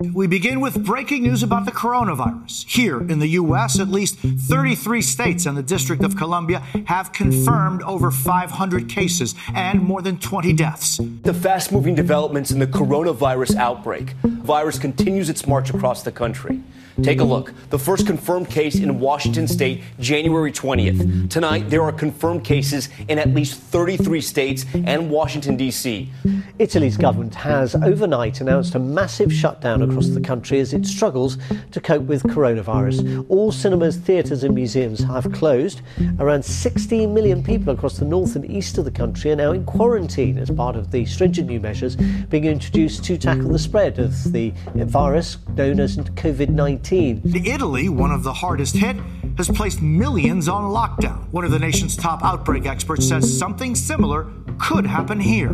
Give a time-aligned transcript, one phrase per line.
[0.00, 2.68] We begin with breaking news about the coronavirus.
[2.68, 7.82] Here in the U.S., at least 33 states and the District of Columbia have confirmed
[7.82, 11.00] over 500 cases and more than 20 deaths.
[11.24, 14.10] The fast moving developments in the coronavirus outbreak.
[14.22, 16.62] Virus continues its march across the country.
[17.02, 17.52] Take a look.
[17.70, 21.30] The first confirmed case in Washington state, January 20th.
[21.30, 26.10] Tonight, there are confirmed cases in at least 33 states and Washington, D.C.
[26.58, 31.38] Italy's government has overnight announced a massive shutdown across the country as it struggles
[31.70, 33.24] to cope with coronavirus.
[33.28, 35.82] All cinemas, theatres, and museums have closed.
[36.18, 39.64] Around 16 million people across the north and east of the country are now in
[39.64, 44.32] quarantine as part of the stringent new measures being introduced to tackle the spread of
[44.32, 46.87] the virus known as COVID 19.
[46.90, 48.96] Italy, one of the hardest hit,
[49.36, 51.28] has placed millions on lockdown.
[51.30, 54.26] One of the nation's top outbreak experts says something similar
[54.58, 55.50] could happen here.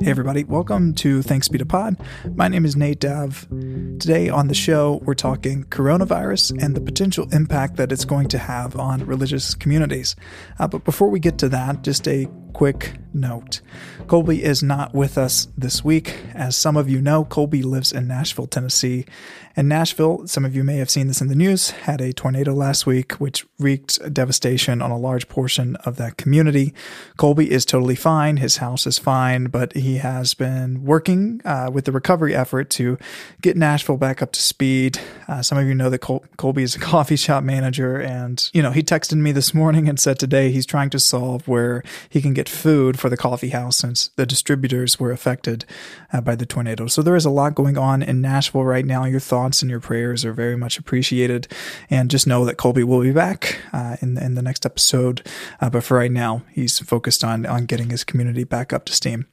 [0.00, 1.96] Hey, everybody, welcome to Thanks Be to Pod.
[2.34, 3.46] My name is Nate Dav.
[3.50, 8.38] Today on the show, we're talking coronavirus and the potential impact that it's going to
[8.38, 10.16] have on religious communities.
[10.58, 13.60] Uh, but before we get to that, just a quick note.
[14.06, 16.16] Colby is not with us this week.
[16.34, 19.04] As some of you know, Colby lives in Nashville, Tennessee.
[19.56, 22.52] And Nashville, some of you may have seen this in the news, had a tornado
[22.52, 26.74] last week which wreaked devastation on a large portion of that community.
[27.16, 28.38] Colby is totally fine.
[28.38, 32.98] His house is fine, but he has been working uh, with the recovery effort to
[33.42, 34.98] get Nashville back up to speed.
[35.28, 38.62] Uh, some of you know that Col- Colby is a coffee shop manager, and, you
[38.62, 42.20] know, he texted me this morning and said today he's trying to solve where he
[42.20, 45.64] can get food for the coffee house since the distributors were affected
[46.12, 46.86] uh, by the tornado.
[46.86, 49.04] So there is a lot going on in Nashville right now.
[49.04, 51.48] Your thoughts and your prayers are very much appreciated.
[51.90, 55.26] And just know that Colby will be back uh, in, in the next episode.
[55.60, 58.92] Uh, but for right now, he's focused on, on getting his community back up to
[58.92, 59.26] steam.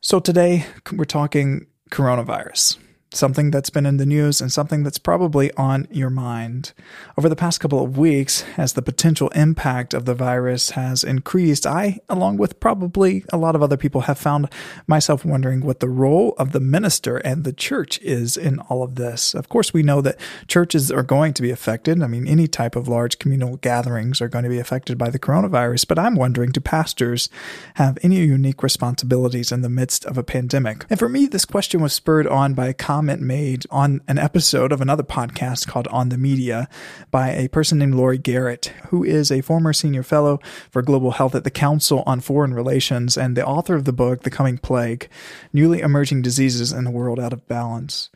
[0.00, 2.78] So today, we're talking coronavirus
[3.16, 6.72] something that's been in the news and something that's probably on your mind.
[7.16, 11.66] Over the past couple of weeks, as the potential impact of the virus has increased,
[11.66, 14.48] I, along with probably a lot of other people, have found
[14.86, 18.96] myself wondering what the role of the minister and the church is in all of
[18.96, 19.34] this.
[19.34, 22.02] Of course, we know that churches are going to be affected.
[22.02, 25.18] I mean, any type of large communal gatherings are going to be affected by the
[25.18, 27.28] coronavirus, but I'm wondering do pastors
[27.74, 30.84] have any unique responsibilities in the midst of a pandemic?
[30.90, 34.16] And for me, this question was spurred on by a comment comment made on an
[34.16, 36.70] episode of another podcast called On the Media
[37.10, 41.34] by a person named Laurie Garrett, who is a former senior fellow for global health
[41.34, 45.10] at the Council on Foreign Relations and the author of the book, The Coming Plague
[45.52, 48.08] Newly Emerging Diseases in a World Out of Balance.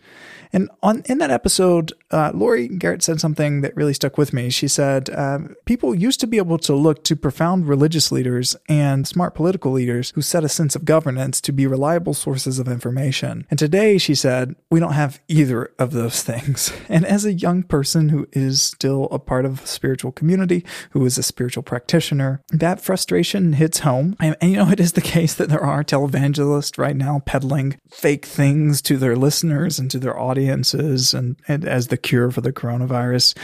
[0.55, 4.51] And on in that episode, uh, Laurie Garrett said something that really stuck with me.
[4.51, 9.07] She said, uh, People used to be able to look to profound religious leaders and
[9.07, 13.47] smart political leaders who set a sense of governance to be reliable sources of information.
[13.51, 16.73] And today, she said, we don't have either of those things.
[16.89, 21.05] And as a young person who is still a part of a spiritual community, who
[21.05, 24.17] is a spiritual practitioner, that frustration hits home.
[24.19, 27.79] And, and you know, it is the case that there are televangelists right now peddling
[27.91, 32.41] fake things to their listeners and to their audiences and, and as the cure for
[32.41, 33.37] the coronavirus.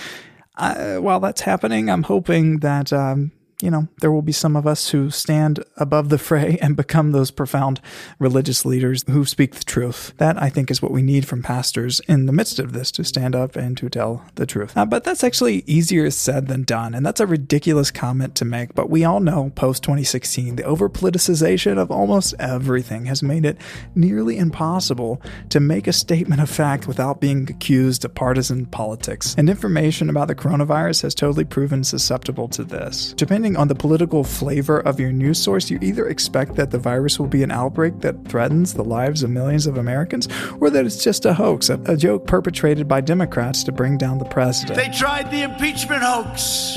[0.57, 3.33] Uh, while that's happening, I'm hoping that um,
[3.63, 7.13] you know, there will be some of us who stand above the fray and become
[7.13, 7.81] those profound
[8.19, 10.15] religious leaders who speak the truth.
[10.19, 13.05] That, I think, is what we need from pastors in the midst of this to
[13.05, 14.77] stand up and to tell the truth.
[14.77, 16.95] Uh, but that's actually easier said than done.
[16.95, 18.75] And that's a ridiculous comment to make.
[18.75, 23.59] But we all know post 2016, the over politicization of almost everything has made it
[23.95, 29.35] nearly impossible to make a statement of fact without being accused of partisan politics.
[29.39, 33.13] And information about the coronavirus has totally proven susceptible to this.
[33.15, 36.79] Depending depending on the political flavor of your news source, you either expect that the
[36.79, 40.27] virus will be an outbreak that threatens the lives of millions of Americans,
[40.63, 44.17] or that it's just a hoax, a, a joke perpetrated by Democrats to bring down
[44.17, 44.79] the president.
[44.79, 46.77] They tried the impeachment hoax.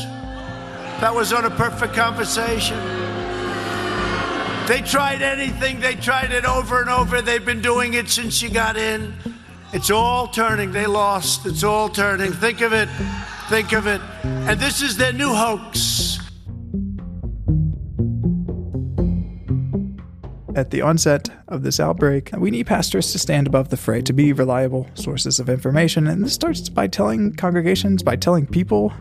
[0.99, 2.77] That was on a perfect conversation.
[4.67, 7.21] They tried anything, they tried it over and over.
[7.21, 9.13] They've been doing it since you got in.
[9.71, 10.73] It's all turning.
[10.73, 11.45] They lost.
[11.45, 12.33] It's all turning.
[12.33, 12.89] Think of it.
[13.47, 14.01] Think of it.
[14.23, 16.26] And this is their new hoax.
[20.57, 24.11] At the onset of this outbreak, we need pastors to stand above the fray, to
[24.11, 26.07] be reliable sources of information.
[26.07, 28.91] And this starts by telling congregations, by telling people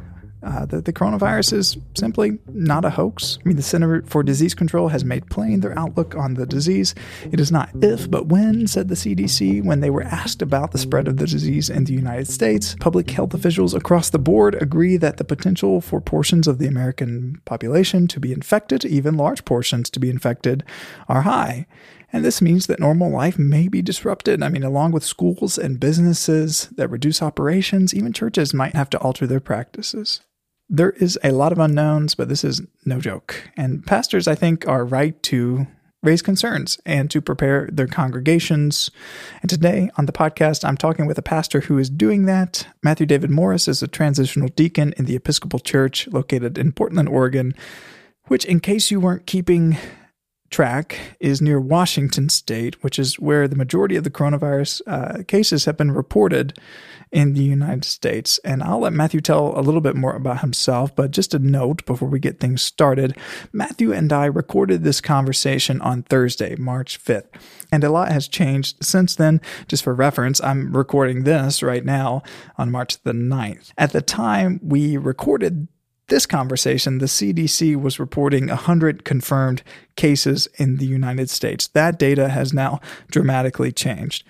[0.42, 3.38] uh, that the coronavirus is simply not a hoax.
[3.44, 6.94] I mean, the Center for Disease Control has made plain their outlook on the disease.
[7.32, 10.78] It is not if, but when, said the CDC when they were asked about the
[10.78, 12.76] spread of the disease in the United States.
[12.80, 17.40] Public health officials across the board agree that the potential for portions of the American
[17.44, 20.64] population to be infected, even large portions to be infected,
[21.08, 21.66] are high.
[22.12, 24.42] And this means that normal life may be disrupted.
[24.42, 28.98] I mean, along with schools and businesses that reduce operations, even churches might have to
[28.98, 30.20] alter their practices.
[30.68, 33.50] There is a lot of unknowns, but this is no joke.
[33.56, 35.66] And pastors, I think, are right to
[36.02, 38.90] raise concerns and to prepare their congregations.
[39.42, 42.66] And today on the podcast, I'm talking with a pastor who is doing that.
[42.82, 47.54] Matthew David Morris is a transitional deacon in the Episcopal Church located in Portland, Oregon,
[48.26, 49.76] which, in case you weren't keeping
[50.50, 55.64] track, is near Washington State, which is where the majority of the coronavirus uh, cases
[55.64, 56.58] have been reported
[57.12, 58.38] in the United States.
[58.44, 61.84] And I'll let Matthew tell a little bit more about himself, but just a note
[61.86, 63.16] before we get things started
[63.52, 67.28] Matthew and I recorded this conversation on Thursday, March 5th.
[67.72, 69.40] And a lot has changed since then.
[69.68, 72.22] Just for reference, I'm recording this right now
[72.58, 73.72] on March the 9th.
[73.78, 75.68] At the time we recorded
[76.08, 79.62] this conversation, the CDC was reporting 100 confirmed
[79.96, 81.66] cases in the United States.
[81.68, 82.80] That data has now
[83.10, 84.24] dramatically changed.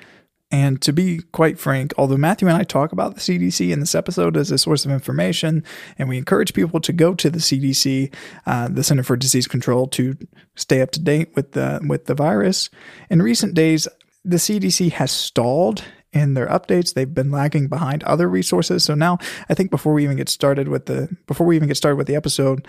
[0.51, 3.97] And to be quite frank, although Matthew and I talk about the CDC in this
[3.97, 5.65] episode as a source of information,
[5.99, 8.15] and we encourage people to go to the CDC,
[8.47, 10.17] uh, the Center for Disease Control, to
[10.55, 12.71] stay up to date with the with the virus.
[13.11, 13.89] In recent days,
[14.25, 15.83] the CDC has stalled
[16.17, 16.95] in their updates.
[16.95, 18.85] They've been lagging behind other resources.
[18.85, 19.19] So now,
[19.49, 22.07] I think before we even get started with the before we even get started with
[22.07, 22.67] the episode,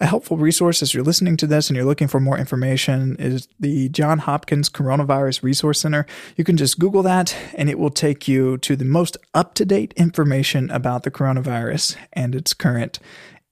[0.00, 3.46] a helpful resource as you're listening to this and you're looking for more information is
[3.60, 6.06] the John Hopkins Coronavirus Resource Center.
[6.36, 9.64] You can just Google that and it will take you to the most up to
[9.64, 12.98] date information about the coronavirus and its current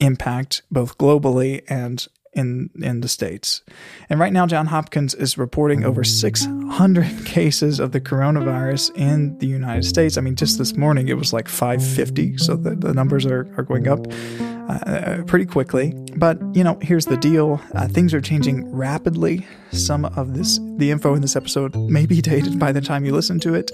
[0.01, 3.63] impact, both globally and in in the states.
[4.09, 9.47] And right now John Hopkins is reporting over 600 cases of the coronavirus in the
[9.47, 10.17] United States.
[10.17, 13.65] I mean just this morning it was like 550, so the, the numbers are, are
[13.65, 14.07] going up
[14.71, 15.93] uh, pretty quickly.
[16.17, 19.47] But you know, here's the deal: uh, things are changing rapidly.
[19.73, 23.13] Some of this, the info in this episode, may be dated by the time you
[23.13, 23.71] listen to it,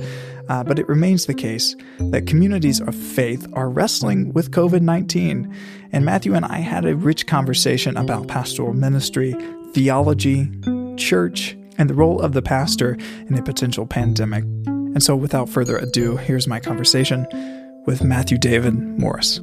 [0.49, 5.55] uh, but it remains the case that communities of faith are wrestling with COVID nineteen.
[5.93, 9.35] And Matthew and I had a rich conversation about pastoral ministry,
[9.73, 10.51] theology,
[10.97, 12.97] church, and the role of the pastor
[13.29, 14.45] in a potential pandemic.
[14.67, 17.27] And so, without further ado, here's my conversation
[17.87, 19.41] with Matthew David Morris.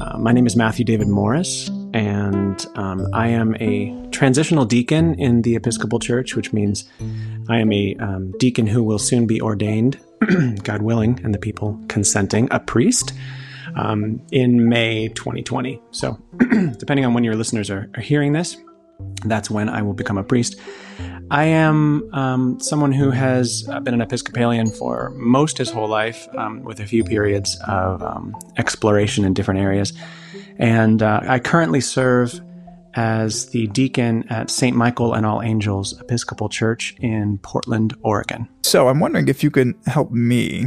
[0.00, 5.42] Uh, my name is Matthew David Morris, and um, I am a transitional deacon in
[5.42, 6.84] the Episcopal Church, which means
[7.48, 9.98] I am a um, deacon who will soon be ordained,
[10.62, 13.12] God willing, and the people consenting, a priest
[13.76, 15.80] um, in May 2020.
[15.90, 16.18] So,
[16.78, 18.56] depending on when your listeners are, are hearing this,
[19.24, 20.56] that's when I will become a priest.
[21.30, 26.28] I am um, someone who has uh, been an Episcopalian for most his whole life,
[26.36, 29.92] um, with a few periods of um, exploration in different areas.
[30.58, 32.40] And uh, I currently serve
[32.96, 34.76] as the deacon at St.
[34.76, 38.48] Michael and All Angels Episcopal Church in Portland, Oregon.
[38.62, 40.66] So I'm wondering if you can help me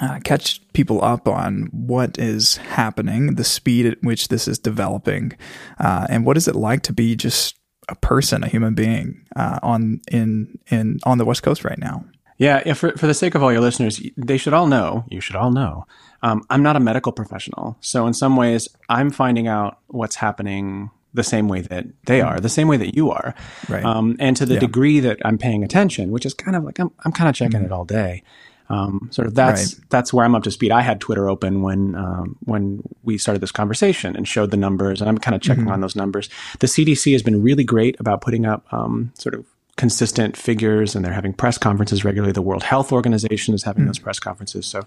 [0.00, 5.32] uh, catch people up on what is happening, the speed at which this is developing,
[5.78, 7.56] uh, and what is it like to be just
[7.88, 12.04] a person, a human being uh, on in in on the West Coast right now.
[12.36, 15.20] Yeah, yeah for, for the sake of all your listeners, they should all know, you
[15.20, 15.86] should all know,
[16.22, 17.76] um, I'm not a medical professional.
[17.80, 22.40] So, in some ways, I'm finding out what's happening the same way that they are,
[22.40, 23.34] the same way that you are.
[23.68, 23.84] Right.
[23.84, 24.60] Um, and to the yeah.
[24.60, 27.60] degree that I'm paying attention, which is kind of like I'm, I'm kind of checking
[27.60, 27.66] mm-hmm.
[27.66, 28.22] it all day.
[28.70, 29.84] Um, sort of that's right.
[29.88, 30.72] that's where I'm up to speed.
[30.72, 35.00] I had Twitter open when um, when we started this conversation and showed the numbers,
[35.00, 35.72] and I'm kind of checking mm-hmm.
[35.72, 36.28] on those numbers.
[36.58, 39.46] The CDC has been really great about putting up um, sort of
[39.76, 42.32] consistent figures, and they're having press conferences regularly.
[42.32, 43.86] The World Health Organization is having mm-hmm.
[43.88, 44.82] those press conferences, so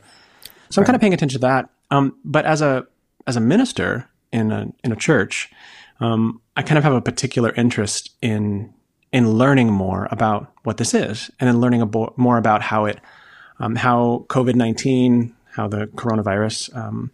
[0.70, 1.70] so I'm kind of paying attention to that.
[1.90, 2.86] Um, but as a
[3.26, 5.50] as a minister in a in a church,
[6.02, 8.74] um, I kind of have a particular interest in
[9.12, 13.00] in learning more about what this is, and then learning abo- more about how it
[13.60, 17.12] um, how COVID 19, how the coronavirus um,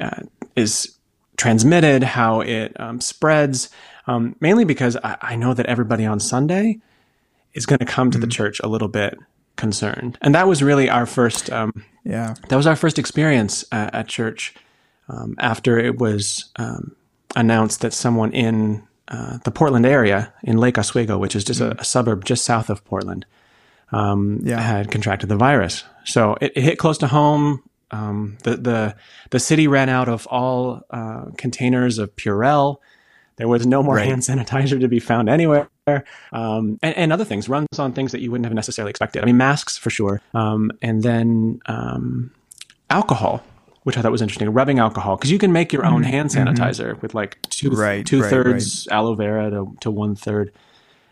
[0.00, 0.20] uh,
[0.56, 0.96] is
[1.36, 3.70] transmitted, how it um, spreads,
[4.06, 6.78] um, mainly because I, I, know that everybody on Sunday
[7.54, 8.28] is going to come to mm-hmm.
[8.28, 9.18] the church a little bit
[9.56, 10.18] concerned.
[10.20, 14.08] And that was really our first, um, yeah, that was our first experience at, at
[14.08, 14.54] church
[15.08, 16.50] um, after it was
[17.36, 21.78] announced that someone in uh, the Portland area in Lake Oswego, which is just mm-hmm.
[21.78, 23.26] a, a suburb just south of Portland,
[23.92, 24.60] um, yeah.
[24.60, 25.84] had contracted the virus.
[26.04, 27.62] So it, it, hit close to home.
[27.90, 28.96] Um, the the
[29.30, 32.78] the city ran out of all uh, containers of Purell.
[33.36, 34.06] There was no more right.
[34.06, 35.68] hand sanitizer to be found anywhere.
[36.32, 39.22] Um, and, and, other things, runs on things that you wouldn't have necessarily expected.
[39.22, 40.20] I mean, masks for sure.
[40.32, 42.30] Um, and then um,
[42.88, 43.42] alcohol,
[43.82, 46.10] which I thought was interesting, rubbing alcohol, because you can make your own mm-hmm.
[46.10, 46.48] hand mm-hmm.
[46.48, 47.00] sanitizer mm-hmm.
[47.00, 48.96] with like two, right, two right, thirds right.
[48.96, 50.52] aloe vera to, to one third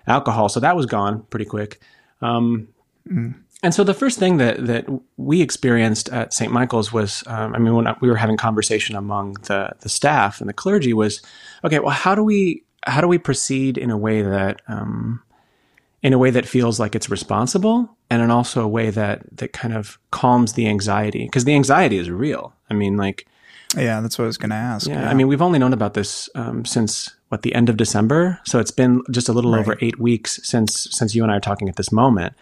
[0.07, 0.49] alcohol.
[0.49, 1.81] So that was gone pretty quick.
[2.21, 2.69] Um,
[3.09, 3.35] mm.
[3.63, 4.87] And so the first thing that that
[5.17, 6.51] we experienced at St.
[6.51, 10.49] Michael's was, um, I mean, when we were having conversation among the the staff and
[10.49, 11.21] the clergy was,
[11.63, 15.23] okay, well, how do we how do we proceed in a way that um,
[16.03, 19.53] in a way that feels like it's responsible and in also a way that that
[19.53, 22.55] kind of calms the anxiety because the anxiety is real.
[22.71, 23.27] I mean, like,
[23.77, 24.89] yeah, that's what I was going to ask.
[24.89, 27.77] Yeah, yeah, I mean, we've only known about this um, since what the end of
[27.77, 29.61] December, so it's been just a little right.
[29.61, 32.35] over eight weeks since since you and I are talking at this moment.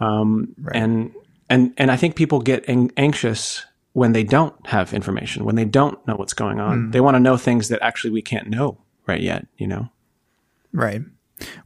[0.00, 0.76] Um, right.
[0.76, 1.12] And
[1.48, 5.64] and and I think people get ang- anxious when they don't have information, when they
[5.64, 6.88] don't know what's going on.
[6.88, 6.92] Mm.
[6.92, 9.46] They want to know things that actually we can't know right yet.
[9.56, 9.88] You know,
[10.72, 11.00] right.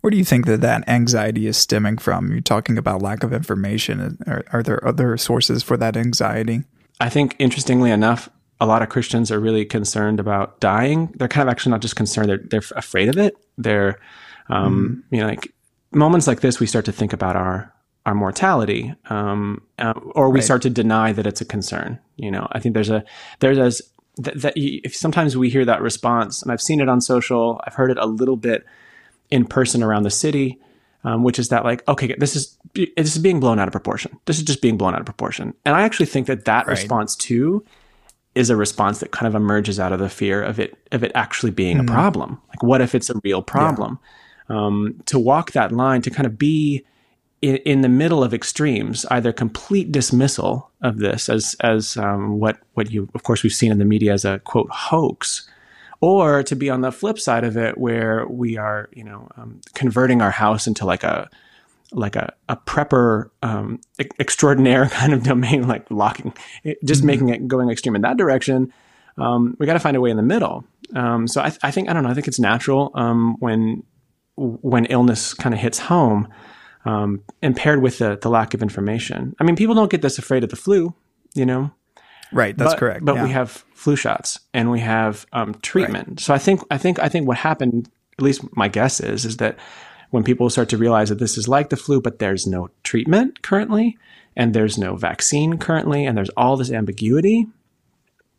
[0.00, 2.30] Where do you think that that anxiety is stemming from?
[2.30, 4.18] You're talking about lack of information.
[4.26, 6.64] Are, are there other sources for that anxiety?
[7.00, 8.28] I think, interestingly enough,
[8.60, 11.12] a lot of Christians are really concerned about dying.
[11.14, 13.36] They're kind of actually not just concerned; they're they're afraid of it.
[13.56, 13.98] They're,
[14.48, 15.16] um, mm.
[15.16, 15.52] you know, like
[15.92, 17.72] moments like this, we start to think about our
[18.06, 20.44] our mortality, um, uh, or we right.
[20.44, 21.98] start to deny that it's a concern.
[22.16, 23.04] You know, I think there's a
[23.38, 23.82] there's a
[24.22, 27.60] that, that you, if sometimes we hear that response, and I've seen it on social,
[27.66, 28.64] I've heard it a little bit
[29.30, 30.58] in person around the city,
[31.04, 34.18] um, which is that like, okay, this is this is being blown out of proportion.
[34.26, 36.72] This is just being blown out of proportion, and I actually think that that right.
[36.72, 37.64] response too
[38.34, 41.12] is a response that kind of emerges out of the fear of it of it
[41.14, 41.88] actually being mm-hmm.
[41.88, 42.40] a problem.
[42.48, 43.98] Like, what if it's a real problem?
[44.48, 44.66] Yeah.
[44.66, 46.84] Um, to walk that line, to kind of be
[47.40, 52.58] in, in, the middle of extremes, either complete dismissal of this as as um, what
[52.74, 55.48] what you of course we've seen in the media as a quote hoax,
[56.00, 59.60] or to be on the flip side of it where we are you know um,
[59.74, 61.28] converting our house into like a
[61.92, 63.80] like a, a prepper um,
[64.18, 66.32] extraordinaire kind of domain, like locking,
[66.84, 67.06] just mm-hmm.
[67.06, 68.72] making it going extreme in that direction.
[69.18, 70.64] Um, we got to find a way in the middle.
[70.94, 72.10] Um, so I, I, think I don't know.
[72.10, 73.82] I think it's natural um, when
[74.36, 76.26] when illness kind of hits home
[76.86, 79.34] um, and paired with the, the lack of information.
[79.38, 80.94] I mean, people don't get this afraid of the flu,
[81.34, 81.72] you know.
[82.32, 83.04] Right, that's but, correct.
[83.04, 83.24] But yeah.
[83.24, 86.08] we have flu shots and we have um, treatment.
[86.08, 86.20] Right.
[86.20, 89.38] So I think I think I think what happened, at least my guess is, is
[89.38, 89.58] that
[90.10, 93.42] when people start to realize that this is like the flu, but there's no treatment
[93.42, 93.96] currently,
[94.36, 97.46] and there's no vaccine currently, and there's all this ambiguity,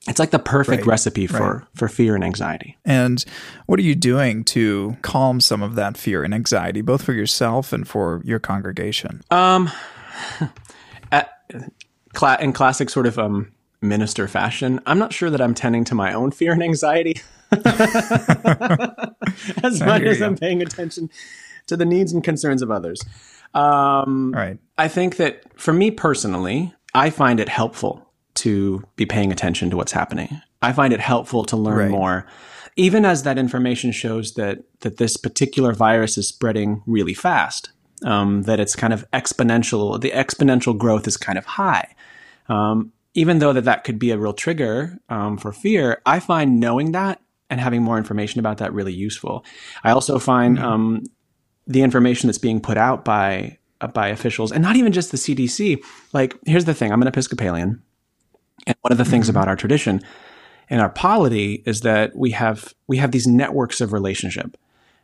[0.07, 1.67] it's like the perfect right, recipe for right.
[1.75, 2.77] for fear and anxiety.
[2.83, 3.23] And
[3.67, 7.71] what are you doing to calm some of that fear and anxiety, both for yourself
[7.71, 9.21] and for your congregation?
[9.29, 9.69] Um,
[11.11, 11.31] at,
[12.39, 16.13] in classic sort of um minister fashion, I'm not sure that I'm tending to my
[16.13, 17.21] own fear and anxiety
[19.63, 21.09] as much as I'm paying attention
[21.67, 23.01] to the needs and concerns of others.
[23.53, 24.57] Um, right.
[24.77, 29.77] I think that for me personally, I find it helpful to be paying attention to
[29.77, 30.41] what's happening.
[30.61, 31.89] I find it helpful to learn right.
[31.89, 32.25] more,
[32.75, 37.71] even as that information shows that that this particular virus is spreading really fast.
[38.03, 40.01] Um, that it's kind of exponential.
[40.01, 41.93] The exponential growth is kind of high.
[42.49, 46.59] Um, even though that that could be a real trigger um, for fear, I find
[46.59, 49.45] knowing that and having more information about that really useful.
[49.83, 50.65] I also find mm-hmm.
[50.65, 51.03] Um,
[51.67, 55.17] the information that's being put out by uh, by officials, and not even just the
[55.17, 55.83] CDC.
[56.13, 57.81] Like, here's the thing: I'm an Episcopalian.
[58.67, 59.37] And one of the things mm-hmm.
[59.37, 60.01] about our tradition
[60.69, 64.57] and our polity is that we have we have these networks of relationship,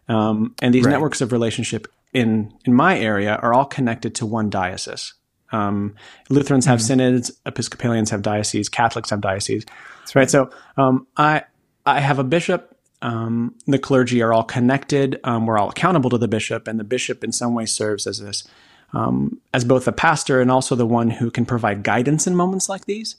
[0.08, 0.92] um, and these right.
[0.92, 5.14] networks of relationship in in my area are all connected to one diocese.
[5.51, 5.96] Um,
[6.30, 6.88] Lutherans have mm-hmm.
[6.88, 9.66] synods, Episcopalians have dioceses, Catholics have dioceses.
[10.00, 10.30] That's right.
[10.30, 11.44] So um, I
[11.86, 12.74] I have a bishop.
[13.01, 15.20] Um, the clergy are all connected.
[15.24, 18.20] Um, we're all accountable to the bishop, and the bishop in some way serves as
[18.20, 18.48] this
[18.94, 22.70] um, as both a pastor and also the one who can provide guidance in moments
[22.70, 23.16] like these.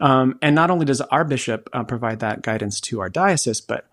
[0.00, 3.86] Um, and not only does our bishop uh, provide that guidance to our diocese, but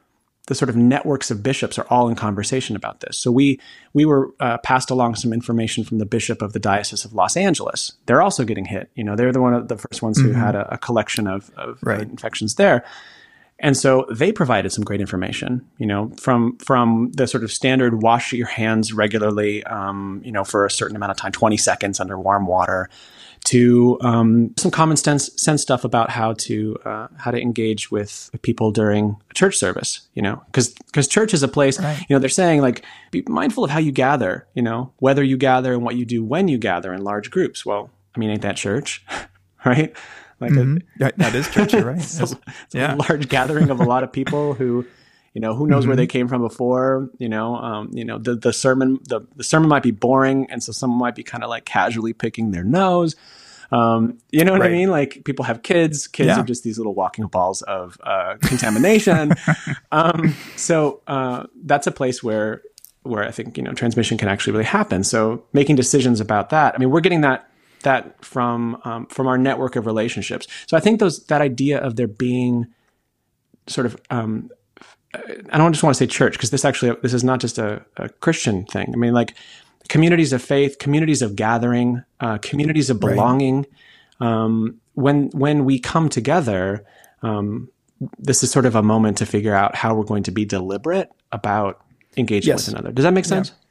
[0.50, 3.20] the sort of networks of bishops are all in conversation about this.
[3.20, 3.60] So we
[3.94, 7.38] we were uh, passed along some information from the bishop of the diocese of Los
[7.38, 7.94] Angeles.
[8.08, 8.90] They're also getting hit.
[8.96, 10.30] You know, they're the one of the first ones mm-hmm.
[10.30, 12.02] who had a, a, collection of, of right.
[12.02, 12.84] infections there.
[13.60, 18.02] And so they provided some great information, you know, from from the sort of standard
[18.02, 22.00] wash your hands regularly, um, you know, for a certain amount of time, 20 seconds
[22.00, 22.90] under warm water,
[23.46, 28.30] to um, some common sense, sense stuff about how to uh, how to engage with
[28.42, 30.08] people during a church service.
[30.14, 31.80] You know, because because church is a place.
[31.80, 32.00] Right.
[32.08, 34.48] You know, they're saying like be mindful of how you gather.
[34.54, 37.66] You know, whether you gather and what you do when you gather in large groups.
[37.66, 39.06] Well, I mean, ain't that church,
[39.66, 39.96] right?
[40.40, 41.04] like mm-hmm.
[41.04, 42.38] a, that is church, right?
[42.72, 42.96] yeah.
[42.96, 44.86] a large gathering of a lot of people who
[45.34, 45.90] you know who knows mm-hmm.
[45.90, 49.44] where they came from before you know um, you know the, the sermon the, the
[49.44, 52.64] sermon might be boring and so someone might be kind of like casually picking their
[52.64, 53.16] nose
[53.72, 54.72] um, you know what right.
[54.72, 54.90] I mean?
[54.90, 56.08] Like people have kids.
[56.08, 56.40] Kids yeah.
[56.40, 59.34] are just these little walking balls of uh, contamination.
[59.92, 62.64] um, so uh, that's a place where
[63.04, 65.04] where I think you know transmission can actually really happen.
[65.04, 66.74] So making decisions about that.
[66.74, 67.50] I mean, we're getting that
[67.84, 70.48] that from um, from our network of relationships.
[70.68, 72.68] So I think those that idea of there being
[73.68, 74.50] sort of um,
[75.14, 77.84] I don't just want to say church because this actually this is not just a,
[77.98, 78.92] a, Christian thing.
[78.94, 79.34] I mean, like
[79.88, 83.66] communities of faith, communities of gathering, uh, communities of belonging.
[84.20, 84.30] Right.
[84.30, 86.86] Um, when when we come together,
[87.24, 87.70] um,
[88.20, 91.10] this is sort of a moment to figure out how we're going to be deliberate
[91.32, 91.82] about
[92.18, 92.68] engaging yes.
[92.68, 92.92] with another.
[92.92, 93.50] Does that make sense?
[93.50, 93.69] Yeah.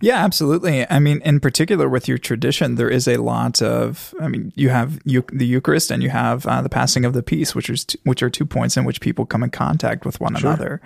[0.00, 0.88] Yeah, absolutely.
[0.88, 4.14] I mean, in particular with your tradition, there is a lot of.
[4.20, 7.54] I mean, you have the Eucharist and you have uh, the passing of the peace,
[7.54, 10.36] which is t- which are two points in which people come in contact with one
[10.36, 10.50] sure.
[10.50, 10.80] another.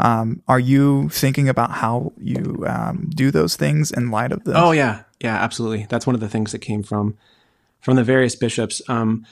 [0.00, 4.54] Um, are you thinking about how you um, do those things in light of this?
[4.56, 5.86] Oh yeah, yeah, absolutely.
[5.90, 7.18] That's one of the things that came from
[7.80, 8.80] from the various bishops.
[8.88, 9.26] Um,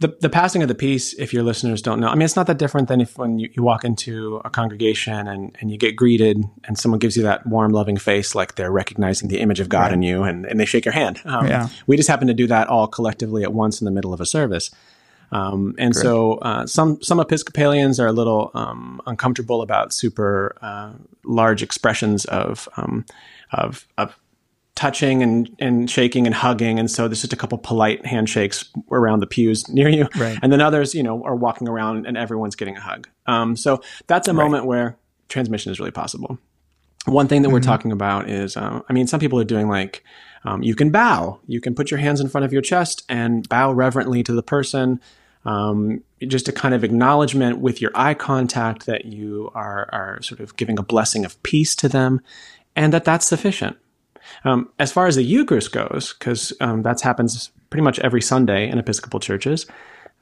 [0.00, 2.46] the, the passing of the peace, if your listeners don't know, I mean, it's not
[2.46, 5.96] that different than if when you, you walk into a congregation and, and you get
[5.96, 9.68] greeted and someone gives you that warm, loving face, like they're recognizing the image of
[9.68, 9.94] God right.
[9.94, 11.20] in you and, and they shake your hand.
[11.24, 11.68] Um, yeah.
[11.88, 14.26] We just happen to do that all collectively at once in the middle of a
[14.26, 14.70] service.
[15.32, 16.04] Um, and Correct.
[16.04, 20.92] so uh, some some Episcopalians are a little um, uncomfortable about super uh,
[21.24, 23.04] large expressions of, um,
[23.52, 24.18] of, of
[24.78, 26.78] touching and, and shaking and hugging.
[26.78, 30.08] And so there's just a couple polite handshakes around the pews near you.
[30.16, 30.38] Right.
[30.40, 33.08] And then others, you know, are walking around and everyone's getting a hug.
[33.26, 34.44] Um, so that's a right.
[34.44, 34.96] moment where
[35.28, 36.38] transmission is really possible.
[37.06, 37.54] One thing that mm-hmm.
[37.54, 40.04] we're talking about is, uh, I mean, some people are doing like,
[40.44, 43.48] um, you can bow, you can put your hands in front of your chest and
[43.48, 45.00] bow reverently to the person.
[45.44, 50.38] Um, just a kind of acknowledgement with your eye contact that you are, are sort
[50.38, 52.20] of giving a blessing of peace to them
[52.76, 53.76] and that that's sufficient.
[54.44, 58.68] Um, as far as the Eucharist goes, because um, that happens pretty much every Sunday
[58.68, 59.66] in Episcopal churches,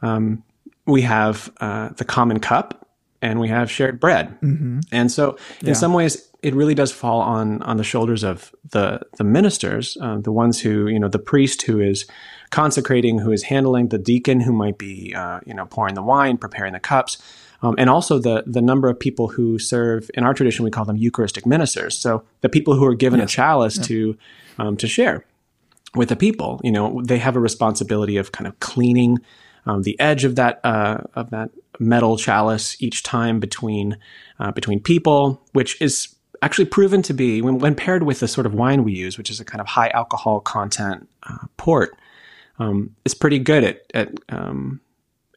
[0.02, 0.42] um,
[0.86, 2.88] we have uh, the common cup
[3.22, 4.38] and we have shared bread.
[4.40, 4.80] Mm-hmm.
[4.92, 5.72] And so, in yeah.
[5.72, 10.18] some ways, it really does fall on on the shoulders of the the ministers, uh,
[10.18, 12.06] the ones who you know, the priest who is
[12.50, 16.36] consecrating, who is handling the deacon, who might be uh, you know pouring the wine,
[16.36, 17.18] preparing the cups
[17.62, 20.84] um, and also the the number of people who serve in our tradition we call
[20.84, 21.96] them Eucharistic ministers.
[21.96, 23.30] So the people who are given yes.
[23.30, 23.84] a chalice yeah.
[23.84, 24.18] to
[24.58, 25.24] um, to share
[25.94, 29.18] with the people, you know, they have a responsibility of kind of cleaning
[29.64, 33.96] um, the edge of that uh, of that metal chalice each time between
[34.38, 38.46] uh, between people, which is actually proven to be when, when, paired with the sort
[38.46, 41.96] of wine we use, which is a kind of high alcohol content uh, port.
[42.58, 44.80] Um, it's pretty good at, at um,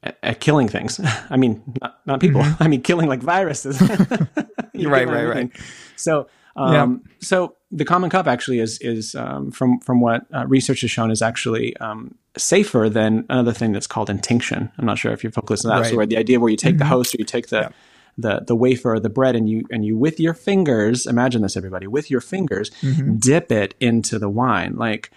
[0.03, 0.99] at, at killing things.
[1.29, 2.41] I mean, not, not people.
[2.41, 2.63] Mm-hmm.
[2.63, 3.81] I mean, killing like viruses.
[4.73, 5.51] right, right, right.
[5.95, 7.11] So, um, yeah.
[7.19, 11.11] so the common cup actually is is um, from from what uh, research has shown
[11.11, 14.71] is actually um, safer than another thing that's called intinction.
[14.77, 15.81] I'm not sure if you're focused on that.
[15.81, 15.89] Right.
[15.91, 16.79] So, where the idea where you take mm-hmm.
[16.79, 17.69] the host or you take the yeah.
[18.17, 21.55] the the wafer or the bread and you and you with your fingers, imagine this,
[21.55, 23.17] everybody, with your fingers, mm-hmm.
[23.17, 25.11] dip it into the wine, like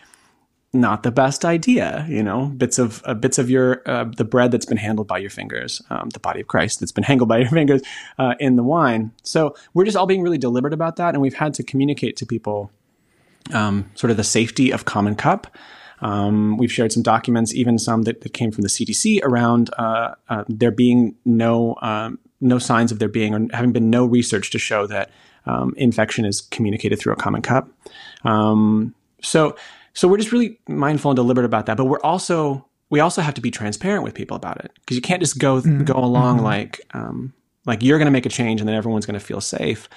[0.73, 2.07] not the best idea.
[2.09, 5.19] You know, bits of uh, bits of your uh, the bread that's been handled by
[5.19, 7.83] your fingers, um, the body of Christ that's been handled by your fingers
[8.19, 9.13] uh, in the wine.
[9.23, 12.27] So we're just all being really deliberate about that, and we've had to communicate to
[12.27, 12.71] people
[13.53, 15.55] um, sort of the safety of common cup.
[16.01, 20.15] Um, we've shared some documents, even some that, that came from the CDC, around uh,
[20.29, 24.51] uh, there being no um, no signs of there being or having been no research
[24.51, 25.11] to show that
[25.47, 27.69] um, infection is communicated through a common cup.
[28.25, 29.57] Um, so
[29.95, 31.77] so we're just really mindful and deliberate about that.
[31.77, 35.03] But we're also we also have to be transparent with people about it because you
[35.03, 35.85] can't just go mm-hmm.
[35.85, 36.47] go along mm-hmm.
[36.47, 37.33] like um,
[37.65, 39.89] like you're going to make a change and then everyone's going to feel safe.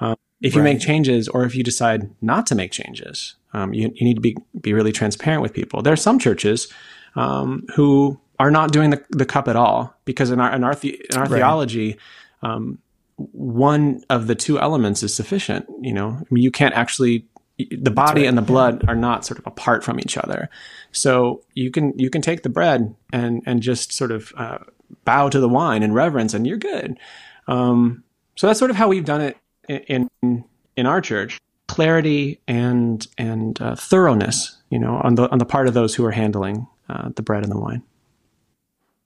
[0.00, 0.74] Um, if you right.
[0.74, 4.20] make changes or if you decide not to make changes, um, you, you need to
[4.20, 5.82] be be really transparent with people.
[5.82, 6.72] There are some churches
[7.16, 10.74] um, who are not doing the, the cup at all because in our in our,
[10.74, 11.38] the, in our right.
[11.38, 11.96] theology,
[12.42, 12.78] um,
[13.16, 15.66] one of the two elements is sufficient.
[15.80, 17.26] You know, I mean, you can't actually
[17.58, 18.28] the body right.
[18.28, 20.48] and the blood are not sort of apart from each other.
[20.92, 24.58] So you can you can take the bread and and just sort of uh,
[25.04, 26.98] bow to the wine in reverence, and you're good.
[27.46, 28.02] Um,
[28.36, 29.36] so that's sort of how we've done it
[29.68, 30.44] in in,
[30.76, 31.38] in our church.
[31.66, 36.04] Clarity and and uh, thoroughness, you know, on the on the part of those who
[36.04, 37.82] are handling uh, the bread and the wine.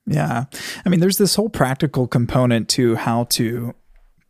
[0.06, 0.44] Yeah,
[0.84, 3.74] I mean, there's this whole practical component to how to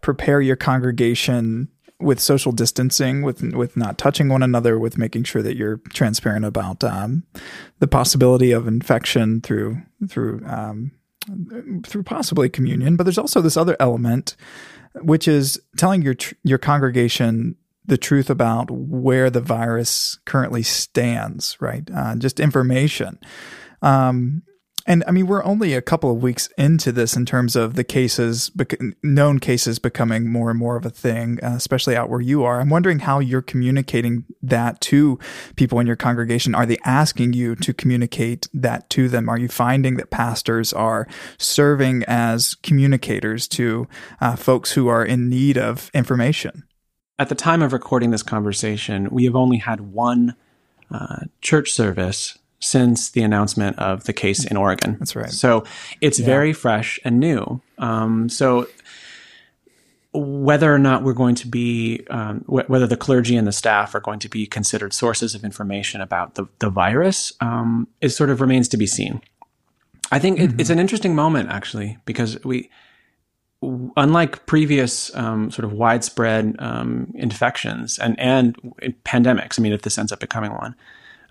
[0.00, 1.68] prepare your congregation
[2.00, 6.44] with social distancing, with with not touching one another, with making sure that you're transparent
[6.44, 7.24] about um,
[7.80, 10.92] the possibility of infection through through um,
[11.84, 12.96] through possibly communion.
[12.96, 14.36] But there's also this other element,
[14.94, 21.56] which is telling your your congregation the truth about where the virus currently stands.
[21.60, 23.18] Right, uh, just information.
[23.82, 24.42] Um,
[24.88, 27.84] and I mean, we're only a couple of weeks into this in terms of the
[27.84, 28.50] cases,
[29.02, 32.58] known cases becoming more and more of a thing, uh, especially out where you are.
[32.58, 35.18] I'm wondering how you're communicating that to
[35.56, 36.54] people in your congregation.
[36.54, 39.28] Are they asking you to communicate that to them?
[39.28, 43.86] Are you finding that pastors are serving as communicators to
[44.22, 46.64] uh, folks who are in need of information?
[47.18, 50.34] At the time of recording this conversation, we have only had one
[50.90, 54.96] uh, church service since the announcement of the case in Oregon.
[54.98, 55.30] That's right.
[55.30, 55.64] So
[56.00, 56.26] it's yeah.
[56.26, 57.60] very fresh and new.
[57.78, 58.66] Um, so
[60.12, 63.94] whether or not we're going to be, um, wh- whether the clergy and the staff
[63.94, 68.30] are going to be considered sources of information about the, the virus, um, it sort
[68.30, 69.20] of remains to be seen.
[70.10, 70.54] I think mm-hmm.
[70.54, 72.70] it, it's an interesting moment actually because we,
[73.96, 78.56] unlike previous um, sort of widespread um, infections and and
[79.04, 80.74] pandemics, I mean, if this ends up becoming one,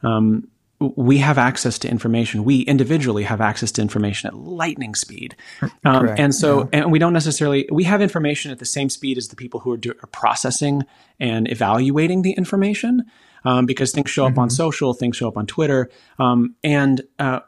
[0.04, 0.48] um,
[0.80, 2.44] we have access to information.
[2.44, 5.36] We individually have access to information at lightning speed,
[5.84, 6.82] um, and so yeah.
[6.82, 9.72] and we don't necessarily we have information at the same speed as the people who
[9.72, 10.84] are, do, are processing
[11.20, 13.06] and evaluating the information,
[13.44, 14.42] um, because things show up mm-hmm.
[14.42, 17.40] on social, things show up on Twitter, um, and uh,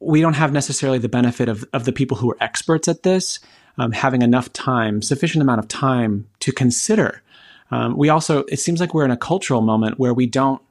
[0.00, 3.38] we don't have necessarily the benefit of of the people who are experts at this
[3.78, 7.22] um, having enough time, sufficient amount of time to consider.
[7.70, 10.62] Um, we also it seems like we're in a cultural moment where we don't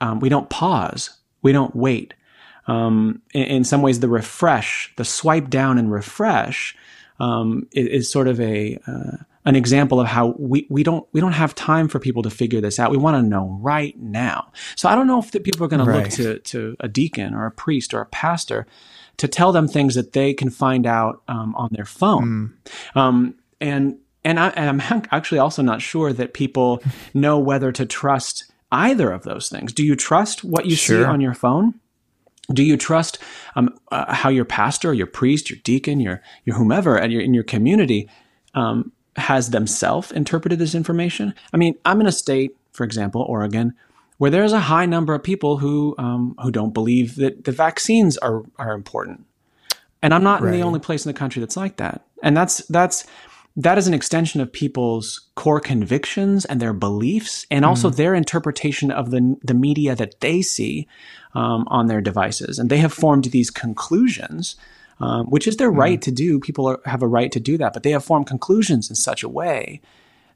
[0.00, 1.10] um, we don't pause
[1.46, 2.12] we don't wait.
[2.66, 6.76] Um, in, in, some ways, the refresh, the swipe down and refresh,
[7.20, 11.20] um, is, is, sort of a uh, an example of how we, we don't we
[11.20, 12.90] don't have time for people to figure this out.
[12.90, 14.50] We want to know right now.
[14.74, 16.10] So I don't know if the people are going right.
[16.10, 18.66] to look to to a deacon or a priest or a pastor
[19.18, 22.54] to tell them things that they can find out um, on their phone.
[22.94, 23.00] Mm.
[23.00, 26.82] Um, and and, I, and I'm actually also not sure that people
[27.14, 29.72] know whether to trust either of those things.
[29.72, 31.02] Do you trust what you sure.
[31.02, 31.74] see on your phone?
[32.52, 33.18] Do you trust
[33.56, 37.34] um, uh, how your pastor, your priest, your deacon, your your whomever, and your in
[37.34, 38.08] your community
[38.54, 41.34] um, has themselves interpreted this information?
[41.52, 43.74] I mean, I'm in a state, for example, Oregon,
[44.18, 48.16] where there's a high number of people who um, who don't believe that the vaccines
[48.18, 49.26] are are important,
[50.00, 50.54] and I'm not right.
[50.54, 52.06] in the only place in the country that's like that.
[52.22, 53.06] And that's that's
[53.56, 57.96] that is an extension of people's core convictions and their beliefs, and also mm.
[57.96, 60.86] their interpretation of the the media that they see
[61.34, 64.56] um, on their devices, and they have formed these conclusions,
[65.00, 65.78] um, which is their mm.
[65.78, 66.38] right to do.
[66.38, 69.22] People are, have a right to do that, but they have formed conclusions in such
[69.22, 69.80] a way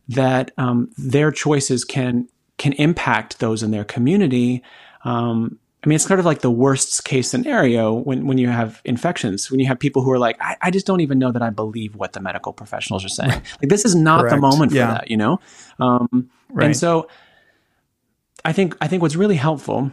[0.09, 4.63] that um, their choices can can impact those in their community
[5.05, 8.83] um, I mean, it's kind of like the worst case scenario when, when you have
[8.85, 11.40] infections, when you have people who are like, I, I just don't even know that
[11.40, 13.31] I believe what the medical professionals are saying.
[13.31, 14.35] like, this is not Correct.
[14.35, 14.88] the moment for yeah.
[14.88, 15.40] that, you know?
[15.79, 16.66] Um, right.
[16.66, 17.09] And so
[18.45, 19.90] I think, I think what's really helpful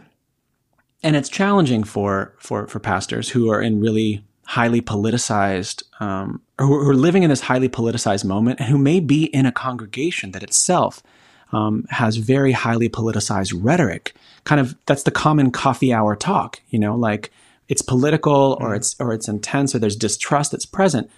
[1.02, 6.66] and it's challenging for, for, for pastors who are in really highly politicized, um, or
[6.66, 10.32] who are living in this highly politicized moment and who may be in a congregation
[10.32, 11.02] that itself
[11.52, 14.14] um, has very highly politicized rhetoric.
[14.44, 17.30] Kind of that's the common coffee hour talk, you know, like
[17.68, 18.76] it's political or mm.
[18.76, 21.10] it's or it's intense or there's distrust that's present.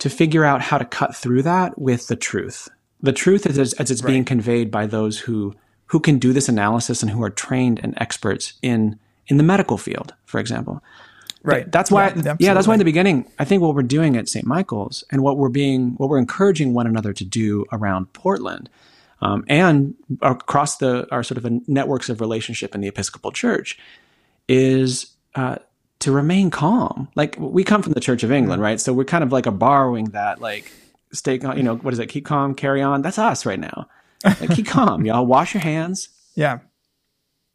[0.00, 2.68] To figure out how to cut through that with the truth.
[3.00, 4.10] The truth is as, as it's right.
[4.10, 5.54] being conveyed by those who
[5.86, 9.78] who can do this analysis and who are trained and experts in in the medical
[9.78, 10.82] field, for example.
[11.42, 11.70] Right.
[11.70, 14.28] That's why, yeah, yeah, that's why in the beginning, I think what we're doing at
[14.28, 14.44] St.
[14.44, 18.68] Michael's and what we're being, what we're encouraging one another to do around Portland
[19.20, 23.78] um, and across the our sort of networks of relationship in the Episcopal Church
[24.48, 25.56] is uh,
[26.00, 27.08] to remain calm.
[27.14, 28.80] Like we come from the Church of England, right?
[28.80, 30.70] So we're kind of like a borrowing that, like
[31.12, 31.56] stay, calm.
[31.56, 32.08] you know, what is it?
[32.08, 33.02] Keep calm, carry on.
[33.02, 33.88] That's us right now.
[34.24, 35.26] Like, keep calm, y'all.
[35.26, 36.08] Wash your hands.
[36.34, 36.58] Yeah.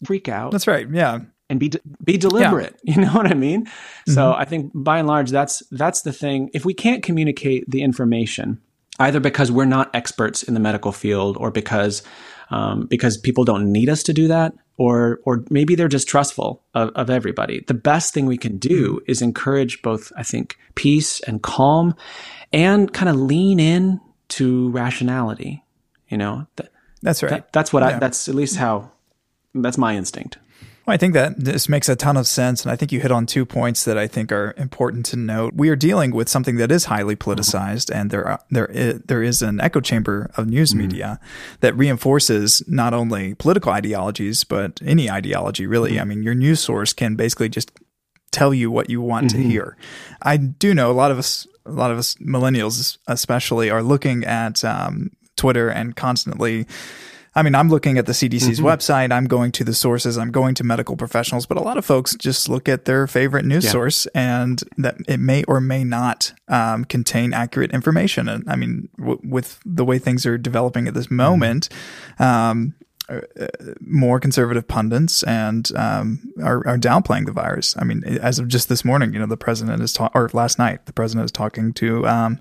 [0.05, 0.51] Freak out.
[0.51, 0.89] That's right.
[0.89, 1.19] Yeah.
[1.49, 2.79] And be de- be deliberate.
[2.83, 2.95] Yeah.
[2.95, 3.65] You know what I mean?
[3.65, 4.13] Mm-hmm.
[4.13, 6.49] So I think by and large, that's that's the thing.
[6.53, 8.61] If we can't communicate the information
[9.01, 12.03] either because we're not experts in the medical field or because
[12.49, 16.89] um, because people don't need us to do that or or maybe they're distrustful of,
[16.95, 17.63] of everybody.
[17.67, 21.95] The best thing we can do is encourage both i think peace and calm
[22.53, 25.63] and kind of lean in to rationality
[26.11, 26.45] you know?
[27.01, 27.29] That's right.
[27.29, 27.95] that, that's what yeah.
[27.95, 28.91] i that's at least how
[29.55, 30.37] that's my instinct
[30.85, 32.63] Well, I think that this makes a ton of sense.
[32.63, 35.53] And I think you hit on two points that I think are important to note.
[35.53, 39.21] We are dealing with something that is highly politicized, and there, are, there, is, there
[39.21, 40.79] is an echo chamber of news mm-hmm.
[40.79, 41.19] media
[41.59, 45.91] that reinforces not only political ideologies, but any ideology, really.
[45.91, 46.01] Mm-hmm.
[46.01, 47.71] I mean, your news source can basically just
[48.31, 49.41] tell you what you want mm-hmm.
[49.43, 49.77] to hear.
[50.23, 54.23] I do know a lot of us, a lot of us millennials especially, are looking
[54.23, 56.65] at um, Twitter and constantly
[57.33, 58.65] I mean, I'm looking at the CDC's mm-hmm.
[58.65, 61.85] website, I'm going to the sources, I'm going to medical professionals, but a lot of
[61.85, 63.71] folks just look at their favorite news yeah.
[63.71, 68.27] source and that it may or may not um, contain accurate information.
[68.27, 71.15] And I mean, w- with the way things are developing at this mm-hmm.
[71.15, 71.69] moment,
[72.19, 72.75] um,
[73.09, 73.21] uh,
[73.81, 77.75] more conservative pundits and um, are, are, downplaying the virus.
[77.77, 80.57] I mean, as of just this morning, you know, the president is talking, or last
[80.57, 82.39] night, the president is talking to um,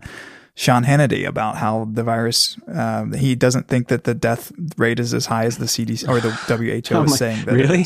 [0.54, 5.14] Sean Hannity about how the virus, uh, he doesn't think that the death rate is
[5.14, 6.30] as high as the CDC or the
[6.90, 7.44] WHO oh is saying.
[7.44, 7.84] That really?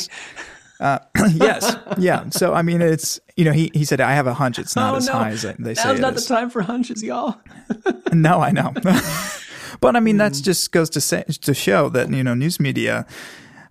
[0.81, 0.99] Uh,
[1.35, 2.29] yes, yeah.
[2.31, 4.95] So I mean, it's you know he he said I have a hunch it's not
[4.95, 5.13] oh, as no.
[5.13, 5.89] high as they say.
[5.89, 7.37] Now's not the time for hunches, y'all.
[8.13, 8.73] no, I know,
[9.81, 13.07] but I mean that just goes to say to show that you know news media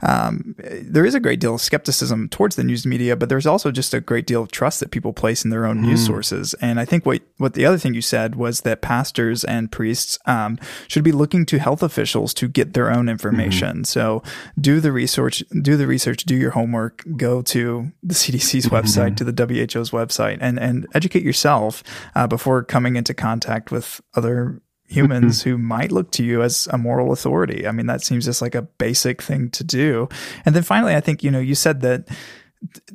[0.04, 3.72] um, there is a great deal of skepticism towards the news media, but there's also
[3.72, 5.88] just a great deal of trust that people place in their own mm.
[5.88, 6.54] news sources.
[6.56, 10.20] And I think what what the other thing you said was that pastors and priests
[10.26, 13.80] um, should be looking to health officials to get their own information.
[13.80, 13.88] Mm.
[13.88, 14.24] So
[14.60, 18.76] do the research, do the research, do your homework, go to the CDC's mm-hmm.
[18.76, 21.84] website, to the WHO's website, and and educate yourself
[22.16, 24.62] uh, before coming into contact with other
[24.94, 25.50] humans mm-hmm.
[25.50, 27.68] who might look to you as a moral authority.
[27.68, 30.08] I mean, that seems just like a basic thing to do.
[30.46, 32.08] And then finally, I think, you know, you said that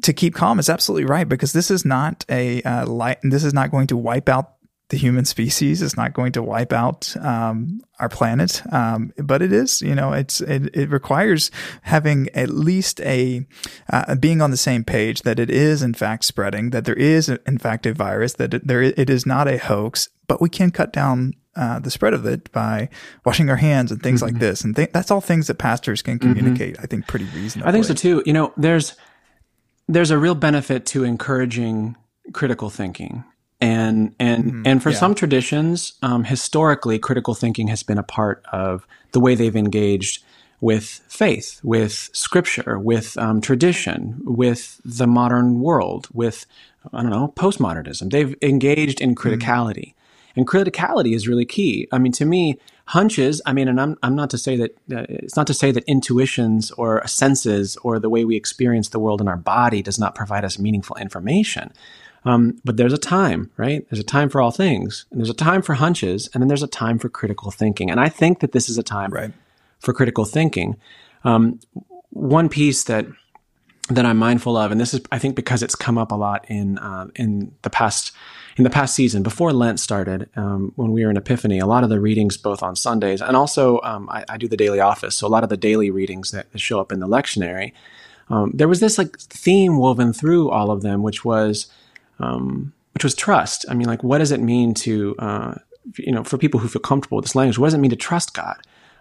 [0.02, 3.52] to keep calm is absolutely right because this is not a uh, light, this is
[3.52, 4.54] not going to wipe out
[4.88, 5.82] the human species.
[5.82, 9.82] It's not going to wipe out um, our planet, um, but it is.
[9.82, 11.50] You know, it's it, it requires
[11.82, 13.46] having at least a
[13.90, 17.28] uh, being on the same page that it is in fact spreading, that there is
[17.28, 20.70] in fact a virus, that it, there it is not a hoax, but we can
[20.70, 22.88] cut down uh, the spread of it by
[23.24, 24.34] washing our hands and things mm-hmm.
[24.34, 24.62] like this.
[24.62, 26.32] And th- that's all things that pastors can mm-hmm.
[26.32, 26.84] communicate, mm-hmm.
[26.84, 27.68] I think, pretty reasonably.
[27.68, 28.22] I think so too.
[28.24, 28.94] You know, there's
[29.88, 31.96] there's a real benefit to encouraging
[32.32, 33.24] critical thinking.
[33.60, 34.62] And and mm-hmm.
[34.66, 34.98] and for yeah.
[34.98, 40.22] some traditions, um, historically, critical thinking has been a part of the way they've engaged
[40.60, 46.46] with faith, with scripture, with um, tradition, with the modern world, with
[46.92, 48.12] I don't know postmodernism.
[48.12, 49.28] They've engaged in mm-hmm.
[49.28, 49.94] criticality.
[50.38, 51.88] And criticality is really key.
[51.90, 55.04] I mean, to me, hunches, I mean, and I'm, I'm not to say that, uh,
[55.08, 59.20] it's not to say that intuitions or senses or the way we experience the world
[59.20, 61.72] in our body does not provide us meaningful information.
[62.24, 63.84] Um, but there's a time, right?
[63.90, 65.06] There's a time for all things.
[65.10, 67.90] And there's a time for hunches, and then there's a time for critical thinking.
[67.90, 69.32] And I think that this is a time right.
[69.80, 70.76] for critical thinking.
[71.24, 71.58] Um,
[72.10, 73.06] one piece that
[73.90, 76.44] that I'm mindful of, and this is, I think, because it's come up a lot
[76.48, 78.12] in uh, in the past
[78.58, 81.84] in the past season, before Lent started, um, when we were in Epiphany, a lot
[81.84, 85.14] of the readings, both on Sundays and also um, I, I, do the daily office,
[85.14, 87.72] so a lot of the daily readings that show up in the lectionary,
[88.30, 91.66] um, there was this like theme woven through all of them, which was
[92.18, 93.64] um, which was trust.
[93.68, 95.54] I mean, like, what does it mean to uh,
[95.96, 97.58] you know for people who feel comfortable with this language?
[97.58, 98.56] What does it mean to trust God?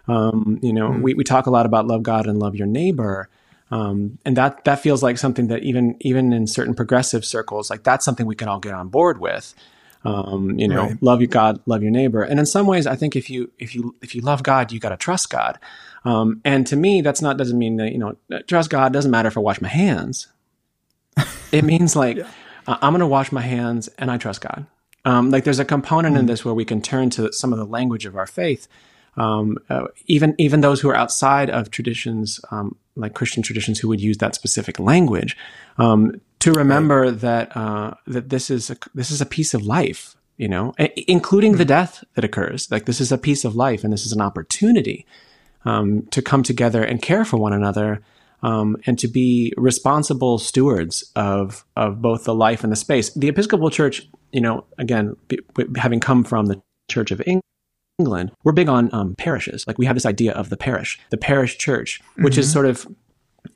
[0.06, 1.02] Um, you know, mm-hmm.
[1.02, 3.28] we, we talk a lot about love God and love your neighbor.
[3.70, 7.82] Um, and that that feels like something that even even in certain progressive circles, like
[7.82, 9.54] that's something we can all get on board with.
[10.04, 11.02] Um, you know, right.
[11.02, 12.22] love your God, love your neighbor.
[12.22, 14.80] And in some ways, I think if you if you if you love God, you
[14.80, 15.58] got to trust God.
[16.04, 19.28] Um, and to me, that's not doesn't mean that you know trust God doesn't matter
[19.28, 20.28] if I wash my hands.
[21.52, 22.30] it means like yeah.
[22.66, 24.66] uh, I'm going to wash my hands and I trust God.
[25.04, 27.58] Um, like there's a component mm in this where we can turn to some of
[27.58, 28.68] the language of our faith.
[29.16, 33.88] Um, uh, even even those who are outside of traditions um, like Christian traditions who
[33.88, 35.36] would use that specific language,
[35.78, 37.20] um, to remember right.
[37.20, 40.74] that uh, that this is a, this is a piece of life, you know,
[41.06, 41.58] including mm-hmm.
[41.58, 42.70] the death that occurs.
[42.70, 45.06] Like this is a piece of life, and this is an opportunity
[45.64, 48.02] um, to come together and care for one another,
[48.42, 53.12] um, and to be responsible stewards of of both the life and the space.
[53.14, 55.38] The Episcopal Church, you know, again, be,
[55.76, 57.42] having come from the Church of England
[57.98, 59.66] England, we're big on um, parishes.
[59.66, 62.40] Like we have this idea of the parish, the parish church, which mm-hmm.
[62.40, 62.86] is sort of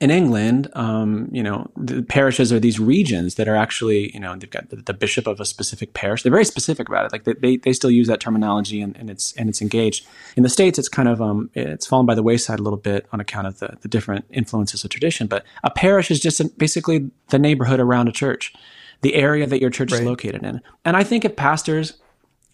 [0.00, 4.34] in England, um, you know, the parishes are these regions that are actually, you know,
[4.34, 6.22] they've got the, the, bishop of a specific parish.
[6.22, 7.12] They're very specific about it.
[7.12, 10.06] Like they, they, they still use that terminology and, and, it's and it's engaged.
[10.36, 13.06] In the states, it's kind of um, it's fallen by the wayside a little bit
[13.12, 15.26] on account of the, the different influences of tradition.
[15.26, 18.52] But a parish is just basically the neighborhood around a church,
[19.02, 20.00] the area that your church right.
[20.00, 20.60] is located in.
[20.84, 21.94] And I think if pastors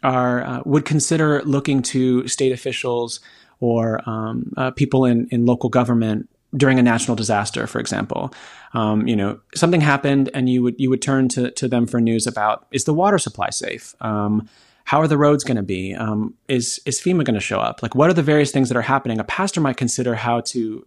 [0.03, 3.21] are uh, would consider looking to state officials
[3.61, 8.33] or um, uh, people in, in local government during a national disaster, for example.
[8.73, 12.01] Um, you know, something happened, and you would you would turn to to them for
[12.01, 13.95] news about is the water supply safe?
[14.01, 14.49] Um,
[14.85, 15.95] how are the roads going to be?
[15.95, 17.83] Um, is is FEMA going to show up?
[17.83, 19.19] Like, what are the various things that are happening?
[19.19, 20.87] A pastor might consider how to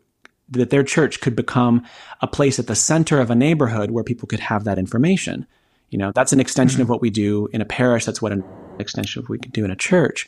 [0.50, 1.86] that their church could become
[2.22, 5.46] a place at the center of a neighborhood where people could have that information.
[5.92, 6.84] You know, that's an extension mm-hmm.
[6.84, 8.06] of what we do in a parish.
[8.06, 8.44] That's what an
[8.80, 10.28] extension of what we can do in a church.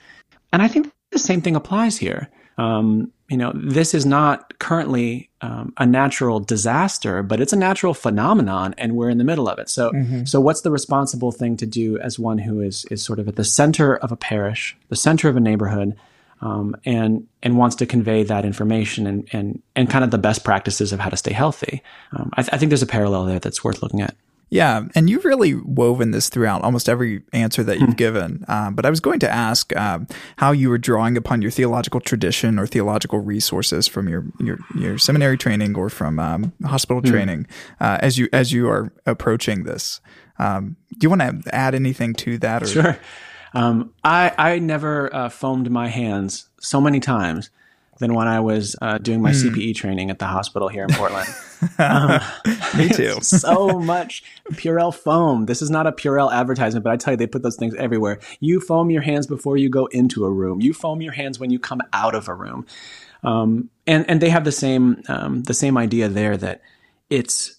[0.51, 2.29] And I think the same thing applies here.
[2.57, 7.95] Um, you know, this is not currently um, a natural disaster, but it's a natural
[7.95, 9.69] phenomenon, and we're in the middle of it.
[9.69, 10.25] So, mm-hmm.
[10.25, 13.35] so what's the responsible thing to do as one who is is sort of at
[13.35, 15.95] the center of a parish, the center of a neighborhood,
[16.41, 20.43] um, and and wants to convey that information and and and kind of the best
[20.43, 21.81] practices of how to stay healthy?
[22.11, 24.15] Um, I, th- I think there's a parallel there that's worth looking at.
[24.53, 27.95] Yeah, and you've really woven this throughout almost every answer that you've hmm.
[27.95, 28.45] given.
[28.47, 30.01] Uh, but I was going to ask uh,
[30.37, 34.99] how you were drawing upon your theological tradition or theological resources from your your, your
[34.99, 37.09] seminary training or from um, hospital mm.
[37.09, 37.47] training
[37.79, 40.01] uh, as you as you are approaching this.
[40.37, 42.61] Um, do you want to add anything to that?
[42.61, 42.67] Or?
[42.67, 42.99] Sure.
[43.55, 47.49] Um, I I never uh, foamed my hands so many times
[47.99, 49.51] than when I was uh, doing my mm.
[49.51, 51.29] CPE training at the hospital here in Portland.
[51.79, 52.19] um,
[52.77, 53.19] Me too.
[53.21, 55.45] so much Purell foam.
[55.45, 58.19] This is not a Purell advertisement, but I tell you, they put those things everywhere.
[58.39, 60.61] You foam your hands before you go into a room.
[60.61, 62.65] You foam your hands when you come out of a room.
[63.23, 66.61] Um, and and they have the same um, the same idea there that
[67.09, 67.55] it's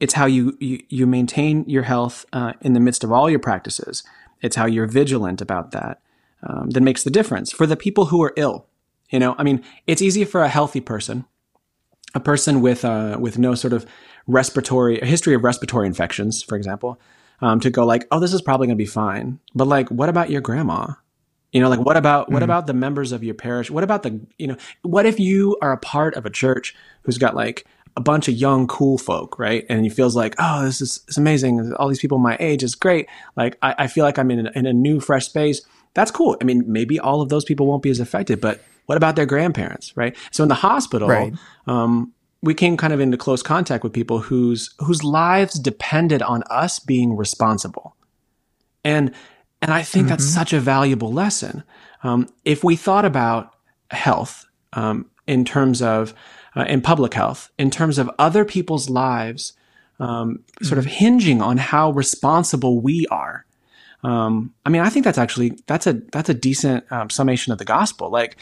[0.00, 3.40] it's how you you, you maintain your health uh, in the midst of all your
[3.40, 4.04] practices.
[4.42, 6.00] It's how you're vigilant about that
[6.44, 8.67] um, that makes the difference for the people who are ill
[9.10, 11.24] you know, I mean, it's easy for a healthy person,
[12.14, 13.86] a person with uh, with no sort of
[14.26, 17.00] respiratory a history of respiratory infections, for example,
[17.40, 19.40] um, to go like, oh, this is probably going to be fine.
[19.54, 20.94] But like, what about your grandma?
[21.52, 23.70] You know, like what about what about the members of your parish?
[23.70, 27.16] What about the you know, what if you are a part of a church who's
[27.16, 27.66] got like
[27.96, 29.64] a bunch of young cool folk, right?
[29.70, 31.72] And he feels like, oh, this is it's amazing.
[31.74, 33.08] All these people my age is great.
[33.34, 35.62] Like I, I feel like I'm in a, in a new fresh space.
[35.94, 36.36] That's cool.
[36.40, 39.26] I mean, maybe all of those people won't be as affected, but what about their
[39.26, 40.16] grandparents, right?
[40.30, 41.34] So in the hospital, right.
[41.66, 46.42] um, we came kind of into close contact with people whose whose lives depended on
[46.50, 47.96] us being responsible,
[48.84, 49.12] and
[49.60, 50.10] and I think mm-hmm.
[50.10, 51.64] that's such a valuable lesson.
[52.02, 53.54] Um, if we thought about
[53.90, 56.14] health um, in terms of
[56.56, 59.52] uh, in public health, in terms of other people's lives,
[60.00, 60.94] um, sort of mm-hmm.
[60.94, 63.44] hinging on how responsible we are.
[64.04, 67.58] Um, I mean, I think that's actually that's a that's a decent um, summation of
[67.58, 68.10] the gospel.
[68.10, 68.36] Like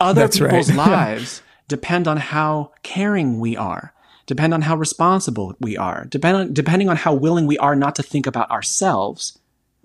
[0.00, 0.88] other That's people's right.
[0.88, 3.92] lives depend on how caring we are,
[4.26, 7.94] depend on how responsible we are, depend on, depending on how willing we are not
[7.96, 9.38] to think about ourselves,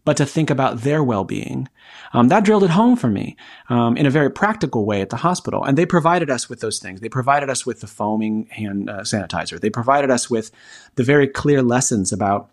[0.04, 1.68] but to think about their well-being.
[2.14, 3.38] Um, that drilled it home for me
[3.70, 5.64] um, in a very practical way at the hospital.
[5.64, 7.00] And they provided us with those things.
[7.00, 9.60] They provided us with the foaming hand uh, sanitizer.
[9.60, 10.52] They provided us with
[10.96, 12.52] the very clear lessons about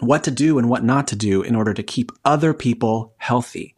[0.00, 3.74] what to do and what not to do in order to keep other people healthy.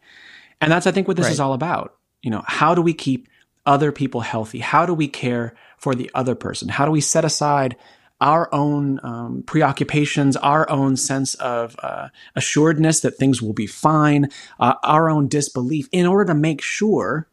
[0.61, 1.33] And that's, I think, what this right.
[1.33, 3.27] is all about you know, how do we keep
[3.65, 4.59] other people healthy?
[4.59, 6.69] How do we care for the other person?
[6.69, 7.75] How do we set aside
[8.21, 14.29] our own um, preoccupations, our own sense of uh, assuredness that things will be fine,
[14.59, 17.27] uh, our own disbelief, in order to make sure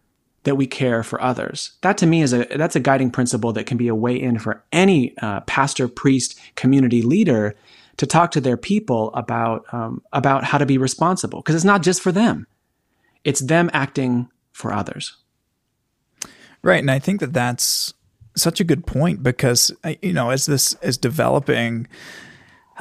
[0.45, 1.73] that we care for others.
[1.81, 4.39] That to me is a that's a guiding principle that can be a way in
[4.39, 7.57] for any uh, pastor, priest, community leader
[7.97, 11.83] to talk to their people about um, about how to be responsible because it's not
[11.83, 12.47] just for them;
[13.25, 15.17] it's them acting for others.
[16.63, 16.81] Right.
[16.81, 17.95] And I think that that's
[18.35, 21.87] such a good point because, you know, as this is developing,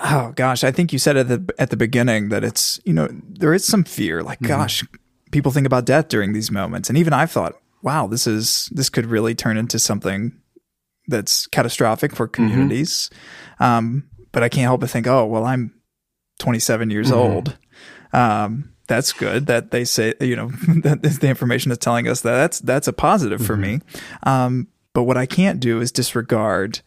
[0.04, 3.08] oh gosh, I think you said at the, at the beginning that it's, you know,
[3.12, 4.48] there is some fear like, mm-hmm.
[4.48, 4.84] gosh,
[5.32, 6.90] people think about death during these moments.
[6.90, 10.32] And even I've thought, wow, this is, this could really turn into something
[11.08, 12.34] that's catastrophic for mm-hmm.
[12.34, 13.12] communities.
[13.60, 13.64] Mm-hmm.
[13.64, 15.74] Um, but I can't help but think, oh, well, I'm
[16.40, 17.18] 27 years mm-hmm.
[17.18, 17.58] old.
[18.12, 20.50] Um, that's good that they say you know
[20.84, 23.48] that the information is telling us that that's that's a positive mm-hmm.
[23.48, 23.80] for me
[24.22, 26.82] um, but what i can't do is disregard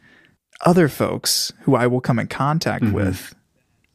[0.65, 2.95] other folks who i will come in contact mm-hmm.
[2.95, 3.35] with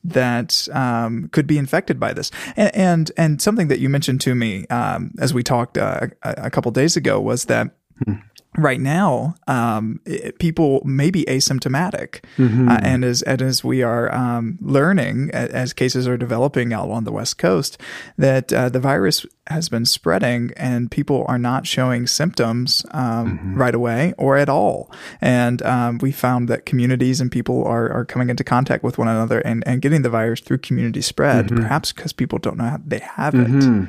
[0.03, 4.35] that um, could be infected by this and, and, and something that you mentioned to
[4.35, 7.67] me um, as we talked uh, a, a couple days ago was that
[8.05, 8.19] mm-hmm
[8.57, 12.69] right now, um, it, people may be asymptomatic, mm-hmm.
[12.69, 17.03] uh, and as and as we are um, learning, as cases are developing out on
[17.03, 17.79] the West Coast,
[18.17, 23.55] that uh, the virus has been spreading, and people are not showing symptoms um, mm-hmm.
[23.55, 24.91] right away or at all.
[25.19, 29.07] And um, we found that communities and people are are coming into contact with one
[29.07, 31.57] another and and getting the virus through community spread, mm-hmm.
[31.57, 33.47] perhaps because people don't know how they have it.
[33.47, 33.85] Mm-hmm.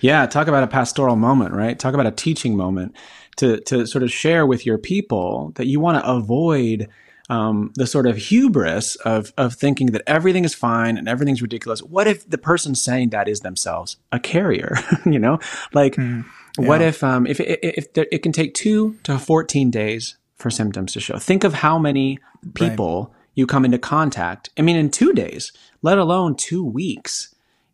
[0.00, 1.78] Yeah, talk about a pastoral moment, right?
[1.78, 2.96] Talk about a teaching moment
[3.40, 6.88] to to sort of share with your people that you want to avoid
[7.30, 11.80] um, the sort of hubris of of thinking that everything is fine and everything's ridiculous.
[11.82, 14.76] What if the person saying that is themselves a carrier?
[15.06, 15.38] you know,
[15.72, 16.24] like mm,
[16.58, 16.68] yeah.
[16.68, 20.92] what if um, if if, if it can take two to fourteen days for symptoms
[20.92, 21.18] to show?
[21.18, 22.18] Think of how many
[22.54, 23.14] people right.
[23.34, 24.50] you come into contact.
[24.58, 27.29] I mean, in two days, let alone two weeks.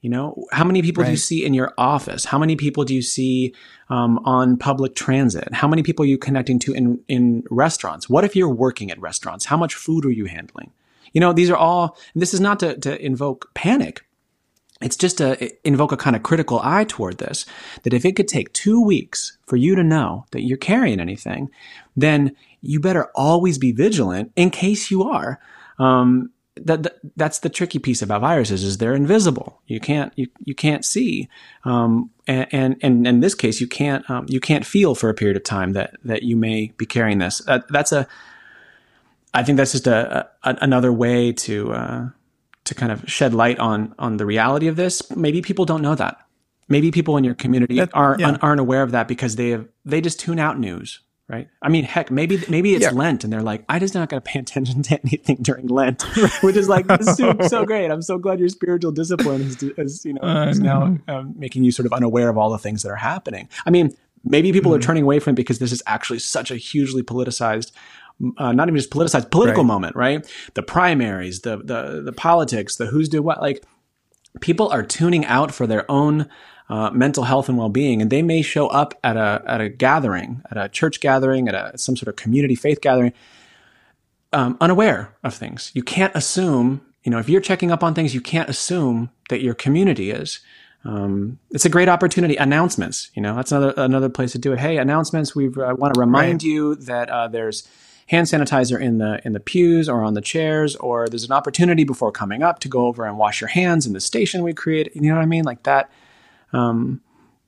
[0.07, 1.09] You know, how many people right.
[1.09, 2.25] do you see in your office?
[2.25, 3.53] How many people do you see
[3.91, 5.53] um, on public transit?
[5.53, 8.09] How many people are you connecting to in, in restaurants?
[8.09, 9.47] What if you're working at restaurants?
[9.47, 10.71] How much food are you handling?
[11.13, 14.03] You know, these are all, this is not to, to invoke panic.
[14.81, 17.45] It's just to invoke a kind of critical eye toward this.
[17.83, 21.51] That if it could take two weeks for you to know that you're carrying anything,
[21.97, 25.41] then you better always be vigilant in case you are.
[25.81, 29.61] Um, that, that, that's the tricky piece about viruses is they're invisible.
[29.67, 31.29] You can't you you can't see,
[31.65, 35.15] um, and, and, and in this case you can't um, you can't feel for a
[35.15, 37.43] period of time that that you may be carrying this.
[37.69, 38.07] that's a
[39.35, 42.09] I think that's just a, a another way to uh,
[42.65, 45.15] to kind of shed light on on the reality of this.
[45.15, 46.19] Maybe people don't know that.
[46.69, 48.39] Maybe people in your community that, are yeah.
[48.41, 51.49] aren't aware of that because they have they just tune out news right?
[51.61, 52.91] I mean, heck, maybe maybe it's yeah.
[52.91, 56.03] Lent, and they're like, I just not going to pay attention to anything during Lent,
[56.43, 57.91] which is like this so, so, great.
[57.91, 61.65] I'm so glad your spiritual discipline is, is you know uh, is now um, making
[61.65, 63.49] you sort of unaware of all the things that are happening.
[63.65, 64.77] I mean, maybe people mm.
[64.77, 67.73] are turning away from it because this is actually such a hugely politicized.
[68.39, 69.69] Uh, not even just politicized political right.
[69.69, 70.27] moment, right?
[70.55, 73.43] The primaries, the the the politics, the who's do what.
[73.43, 73.65] Like
[74.41, 76.29] people are tuning out for their own
[76.69, 80.43] uh, mental health and well-being, and they may show up at a at a gathering,
[80.51, 83.13] at a church gathering, at a some sort of community faith gathering,
[84.33, 85.71] um, unaware of things.
[85.75, 89.41] You can't assume, you know, if you're checking up on things, you can't assume that
[89.41, 90.41] your community is.
[90.85, 92.37] Um, it's a great opportunity.
[92.37, 94.59] Announcements, you know, that's another another place to do it.
[94.59, 95.35] Hey, announcements.
[95.35, 96.43] We uh, want to remind right.
[96.43, 97.69] you that uh, there's
[98.09, 101.85] hand sanitizer in the in the pews or on the chairs, or there's an opportunity
[101.85, 104.95] before coming up to go over and wash your hands in the station we create.
[104.95, 105.45] You know what I mean?
[105.45, 105.91] Like that
[106.57, 107.01] um,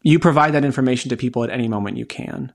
[0.02, 2.52] you provide that information to people at any moment you can,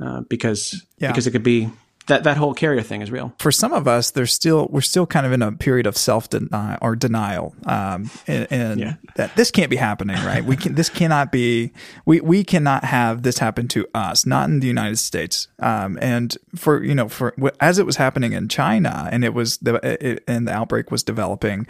[0.00, 1.08] uh, because yeah.
[1.08, 1.70] because it could be
[2.08, 3.34] that that whole carrier thing is real.
[3.38, 6.28] For some of us, there's still we're still kind of in a period of self
[6.28, 8.94] denial or denial, um, and, and yeah.
[9.16, 10.44] that this can't be happening, right?
[10.44, 11.72] We can this cannot be
[12.06, 15.48] we we cannot have this happen to us, not in the United States.
[15.58, 19.58] Um, and for you know for as it was happening in China, and it was
[19.58, 21.66] the it, and the outbreak was developing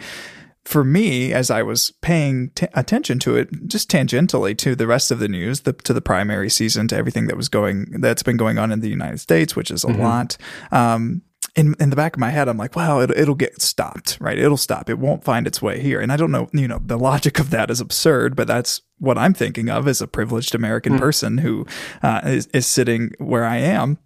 [0.69, 5.09] for me, as I was paying t- attention to it, just tangentially to the rest
[5.09, 8.37] of the news, the, to the primary season, to everything that was going, that's been
[8.37, 10.03] going on in the United States, which is a mm-hmm.
[10.03, 10.37] lot.
[10.71, 11.23] Um,
[11.55, 14.37] in, in the back of my head, I'm like, well, it, it'll get stopped, right?
[14.37, 14.91] It'll stop.
[14.91, 15.99] It won't find its way here.
[15.99, 19.17] And I don't know, you know, the logic of that is absurd, but that's what
[19.17, 20.99] I'm thinking of as a privileged American mm.
[20.99, 21.65] person who
[22.03, 23.97] uh, is, is sitting where I am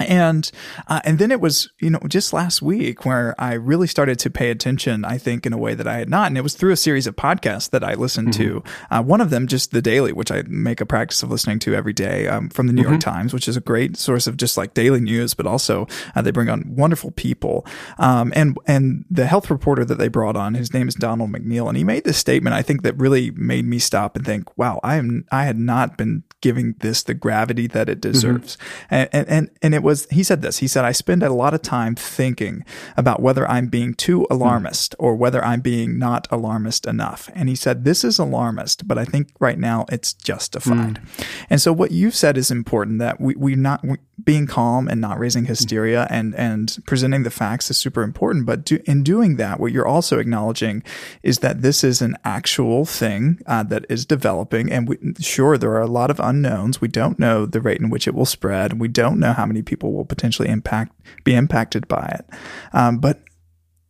[0.00, 0.50] and
[0.88, 4.30] uh, and then it was you know just last week where I really started to
[4.30, 6.72] pay attention I think in a way that I had not and it was through
[6.72, 8.42] a series of podcasts that I listened mm-hmm.
[8.42, 11.60] to uh, one of them just the daily which I make a practice of listening
[11.60, 12.92] to every day um, from the New mm-hmm.
[12.92, 15.86] York Times which is a great source of just like daily news but also
[16.16, 17.64] uh, they bring on wonderful people
[17.98, 21.68] um, and and the health reporter that they brought on his name is Donald McNeil
[21.68, 24.80] and he made this statement I think that really made me stop and think wow
[24.82, 28.12] I am I had not been giving this the gravity that it mm-hmm.
[28.12, 28.56] deserves.
[28.56, 28.94] Mm-hmm.
[28.94, 31.62] And, and, and it was, he said this, he said, I spend a lot of
[31.62, 32.64] time thinking
[32.96, 35.04] about whether I'm being too alarmist mm-hmm.
[35.04, 37.30] or whether I'm being not alarmist enough.
[37.34, 40.94] And he said, this is alarmist, but I think right now it's justified.
[40.94, 41.22] Mm-hmm.
[41.50, 45.00] And so what you've said is important that we, we not, we, being calm and
[45.00, 48.46] not raising hysteria and, and presenting the facts is super important.
[48.46, 50.82] But do, in doing that, what you're also acknowledging
[51.22, 54.70] is that this is an actual thing uh, that is developing.
[54.70, 56.80] And we, sure, there are a lot of unknowns.
[56.80, 58.78] We don't know the rate in which it will spread.
[58.78, 60.92] We don't know how many people will potentially impact
[61.24, 62.38] be impacted by it.
[62.72, 63.22] Um, but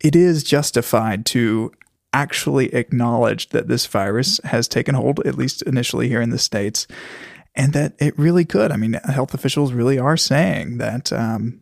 [0.00, 1.72] it is justified to
[2.12, 6.86] actually acknowledge that this virus has taken hold, at least initially here in the states,
[7.54, 8.70] and that it really could.
[8.70, 11.12] I mean, health officials really are saying that.
[11.12, 11.60] Um,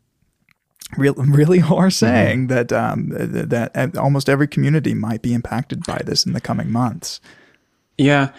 [0.98, 1.88] really are mm-hmm.
[1.88, 2.54] saying mm-hmm.
[2.54, 7.18] that um, that almost every community might be impacted by this in the coming months.
[7.96, 8.32] Yeah,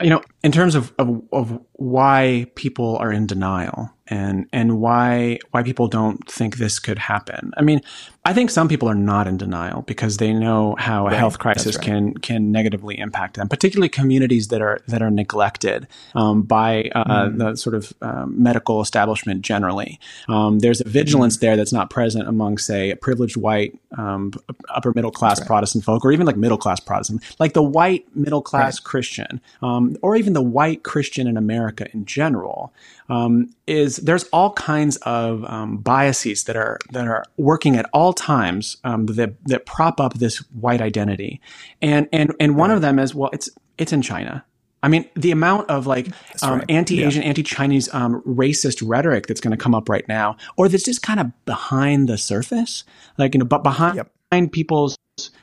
[0.00, 5.38] you know, in terms of, of, of why people are in denial and and why
[5.52, 7.52] why people don't think this could happen.
[7.56, 7.80] I mean,
[8.24, 11.14] I think some people are not in denial because they know how right.
[11.14, 11.84] a health crisis right.
[11.84, 17.04] can can negatively impact them, particularly communities that are that are neglected um, by uh,
[17.04, 17.38] mm.
[17.38, 20.00] the sort of um, medical establishment generally.
[20.28, 21.40] Um, there's a vigilance mm.
[21.40, 24.32] there that's not present among, say, privileged white um,
[24.68, 25.46] upper middle class right.
[25.46, 29.96] Protestant folk, or even like middle class Protestant, like the white middle class Christian, um,
[30.02, 32.72] or even even the white Christian in America in general,
[33.08, 38.12] um, is there's all kinds of um, biases that are that are working at all
[38.12, 41.40] times um, that that prop up this white identity,
[41.82, 42.76] and and and one right.
[42.76, 44.44] of them is well, it's it's in China.
[44.82, 46.06] I mean, the amount of like
[46.42, 46.70] um, right.
[46.70, 47.28] anti-Asian, yeah.
[47.28, 51.20] anti-Chinese, um, racist rhetoric that's going to come up right now, or that's just kind
[51.20, 52.84] of behind the surface,
[53.18, 54.52] like you know, but behind yep.
[54.52, 54.96] people's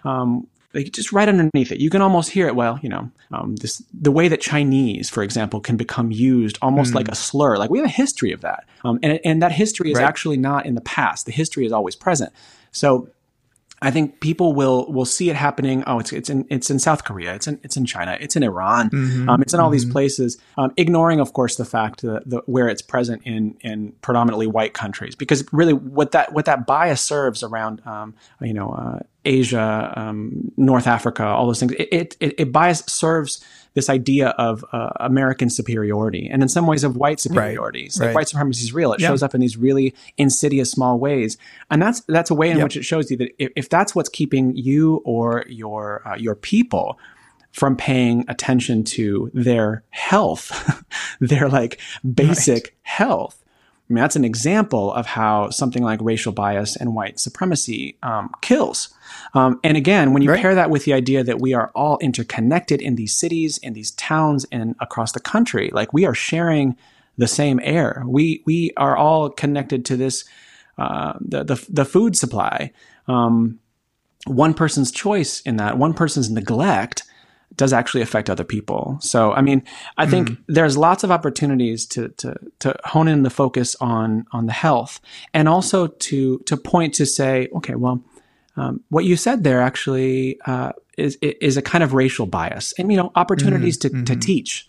[0.04, 0.48] um,
[0.78, 1.80] like just right underneath it.
[1.80, 2.56] You can almost hear it.
[2.56, 6.92] Well, you know, um, this the way that Chinese, for example, can become used almost
[6.92, 6.96] mm.
[6.96, 7.58] like a slur.
[7.58, 10.08] Like we have a history of that, um, and and that history is right.
[10.08, 11.26] actually not in the past.
[11.26, 12.32] The history is always present.
[12.72, 13.10] So
[13.80, 15.84] I think people will will see it happening.
[15.86, 17.36] Oh, it's it's in it's in South Korea.
[17.36, 18.18] It's in it's in China.
[18.20, 18.90] It's in Iran.
[18.90, 19.30] Mm-hmm.
[19.30, 19.74] Um, it's in all mm-hmm.
[19.74, 20.38] these places.
[20.58, 24.74] Um, ignoring, of course, the fact that the, where it's present in in predominantly white
[24.74, 25.16] countries.
[25.16, 30.52] Because really, what that what that bias serves around, um, you know, uh, Asia, um,
[30.58, 31.74] North Africa, all those things.
[31.74, 33.44] It it, it bias serves
[33.78, 37.84] this idea of uh, American superiority and in some ways of white superiority.
[37.84, 38.16] Right, like right.
[38.16, 38.92] white supremacy is real.
[38.92, 39.10] It yeah.
[39.10, 41.38] shows up in these really insidious small ways.
[41.70, 42.64] And that's, that's a way in yep.
[42.64, 46.34] which it shows you that if, if, that's what's keeping you or your, uh, your
[46.34, 46.98] people
[47.52, 50.84] from paying attention to their health,
[51.20, 51.80] their like
[52.16, 52.74] basic right.
[52.82, 53.44] health,
[53.90, 58.32] I mean, that's an example of how something like racial bias and white supremacy um,
[58.42, 58.90] kills.
[59.34, 60.42] Um, and again, when you right.
[60.42, 63.92] pair that with the idea that we are all interconnected in these cities, in these
[63.92, 66.76] towns, and across the country, like we are sharing
[67.18, 68.04] the same air.
[68.06, 70.26] We we are all connected to this
[70.78, 72.72] uh, the, the, the food supply.
[73.08, 73.60] Um,
[74.26, 77.04] one person's choice in that, one person's neglect
[77.56, 78.98] does actually affect other people.
[79.02, 79.64] So, I mean,
[79.98, 84.26] I mm think there's lots of opportunities to, to, to hone in the focus on,
[84.32, 85.00] on the health
[85.34, 88.02] and also to, to point to say, okay, well,
[88.56, 92.92] um, what you said there actually uh, is, is a kind of racial bias and,
[92.92, 94.00] you know, opportunities mm-hmm.
[94.00, 94.20] to, to mm-hmm.
[94.20, 94.68] teach,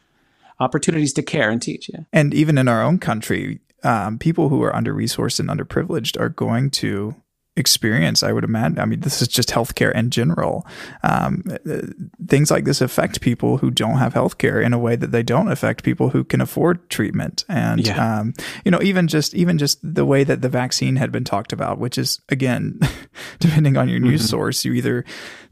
[0.60, 1.90] opportunities to care and teach.
[1.92, 2.00] Yeah.
[2.12, 6.28] And even in our own country, um, people who are under resourced and underprivileged are
[6.28, 7.14] going to
[7.58, 8.78] experience, I would imagine.
[8.78, 10.66] I mean, this is just healthcare in general.
[11.02, 11.42] Um,
[12.26, 15.50] things like this affect people who don't have healthcare in a way that they don't
[15.50, 17.44] affect people who can afford treatment.
[17.48, 18.20] And yeah.
[18.20, 18.34] um,
[18.64, 21.78] you know, even just even just the way that the vaccine had been talked about,
[21.78, 22.80] which is again,
[23.40, 24.28] depending on your news mm-hmm.
[24.28, 25.04] source, you either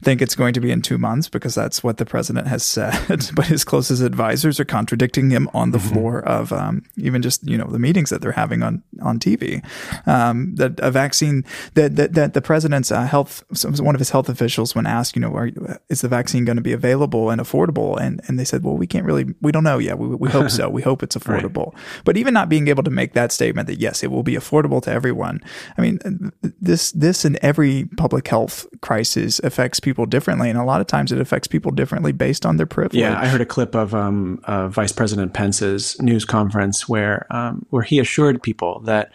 [0.03, 3.29] think it's going to be in two months because that's what the president has said,
[3.35, 5.93] but his closest advisors are contradicting him on the mm-hmm.
[5.93, 9.63] floor of um, even just you know the meetings that they're having on on TV.
[10.07, 11.43] Um, that a vaccine
[11.73, 13.43] that that, that the president's uh, health,
[13.79, 15.49] one of his health officials, when asked, you know, are,
[15.89, 17.99] is the vaccine going to be available and affordable?
[17.99, 19.97] And and they said, well, we can't really, we don't know yet.
[19.97, 20.69] We, we hope so.
[20.69, 21.73] We hope it's affordable.
[21.73, 22.01] Right.
[22.05, 24.81] But even not being able to make that statement that yes, it will be affordable
[24.83, 25.41] to everyone.
[25.77, 25.99] I mean,
[26.41, 31.11] this this and every public health crisis affects people differently, and a lot of times
[31.11, 33.01] it affects people differently based on their privilege.
[33.01, 37.65] Yeah, I heard a clip of um, uh, Vice President Pence's news conference where um,
[37.69, 39.11] where he assured people that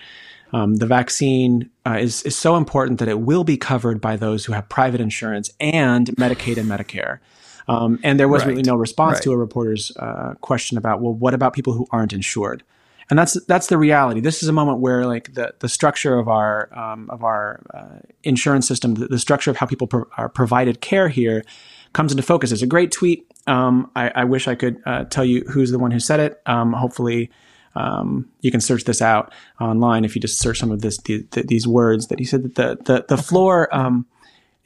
[0.52, 4.44] um, the vaccine uh, is is so important that it will be covered by those
[4.44, 7.18] who have private insurance and Medicaid and Medicare.
[7.68, 8.50] Um, and there was right.
[8.50, 9.22] really no response right.
[9.24, 12.64] to a reporter's uh, question about, well, what about people who aren't insured?
[13.08, 14.20] And that's that's the reality.
[14.20, 17.98] This is a moment where, like the, the structure of our um, of our uh,
[18.22, 21.44] insurance system, the, the, structure of how people pro- are provided care here,
[21.92, 22.52] comes into focus.
[22.52, 23.26] It's a great tweet.
[23.46, 26.40] Um, I, I, wish I could uh, tell you who's the one who said it.
[26.46, 27.30] Um, hopefully,
[27.74, 31.26] um, you can search this out online if you just search some of this the,
[31.30, 34.06] the, these words that he said that the the, the floor um,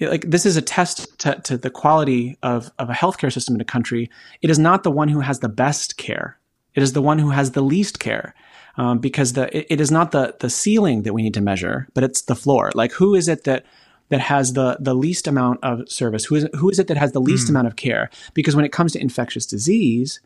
[0.00, 3.60] like this is a test to, to the quality of, of a healthcare system in
[3.60, 4.10] a country.
[4.42, 6.38] It is not the one who has the best care.
[6.74, 8.34] It is the one who has the least care.
[8.78, 11.88] Um, because the it, it is not the the ceiling that we need to measure,
[11.94, 12.70] but it's the floor.
[12.74, 13.64] Like who is it that
[14.10, 16.26] that has the the least amount of service?
[16.26, 17.50] Who is who is it that has the least mm.
[17.50, 18.10] amount of care?
[18.34, 20.20] Because when it comes to infectious disease,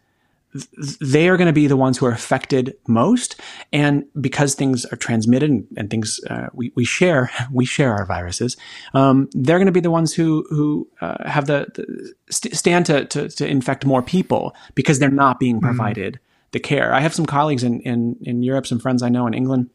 [1.01, 3.41] they are going to be the ones who are affected most.
[3.73, 8.05] And because things are transmitted and, and things uh, we, we share, we share our
[8.05, 8.57] viruses.
[8.95, 12.87] Um, they're going to be the ones who who uh, have the, the st- stand
[12.87, 15.67] to, to, to infect more people because they're not being mm-hmm.
[15.67, 16.49] provided mm-hmm.
[16.53, 16.93] the care.
[16.93, 19.71] I have some colleagues in, in in Europe, some friends I know in England,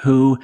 [0.00, 0.38] who,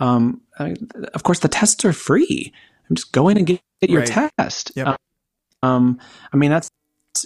[0.00, 0.74] um, I
[1.12, 2.52] of course, the tests are free.
[2.88, 4.30] I'm just go in and get, get your right.
[4.38, 4.72] test.
[4.74, 4.96] Yep.
[5.62, 6.00] Um,
[6.32, 6.70] I mean that's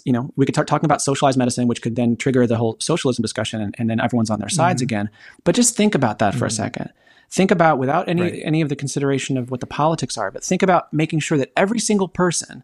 [0.04, 2.76] you know, we could start talking about socialized medicine, which could then trigger the whole
[2.80, 4.86] socialism discussion, and, and then everyone's on their sides mm-hmm.
[4.86, 5.10] again.
[5.44, 6.38] But just think about that mm-hmm.
[6.38, 6.56] for a mm-hmm.
[6.56, 6.92] second.
[7.30, 8.42] Think about without any right.
[8.44, 11.52] any of the consideration of what the politics are, but think about making sure that
[11.56, 12.62] every single person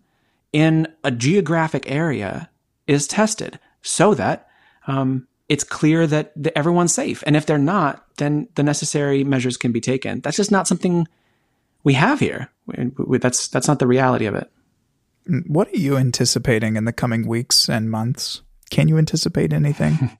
[0.53, 2.49] in a geographic area
[2.87, 4.49] is tested so that
[4.87, 7.23] um, it's clear that, that everyone's safe.
[7.27, 10.21] And if they're not, then the necessary measures can be taken.
[10.21, 11.09] That's just not something
[11.85, 12.51] we have here.
[12.67, 14.51] That's that's not the reality of it.
[15.47, 18.43] What are you anticipating in the coming weeks and months?
[18.73, 20.19] can you anticipate anything?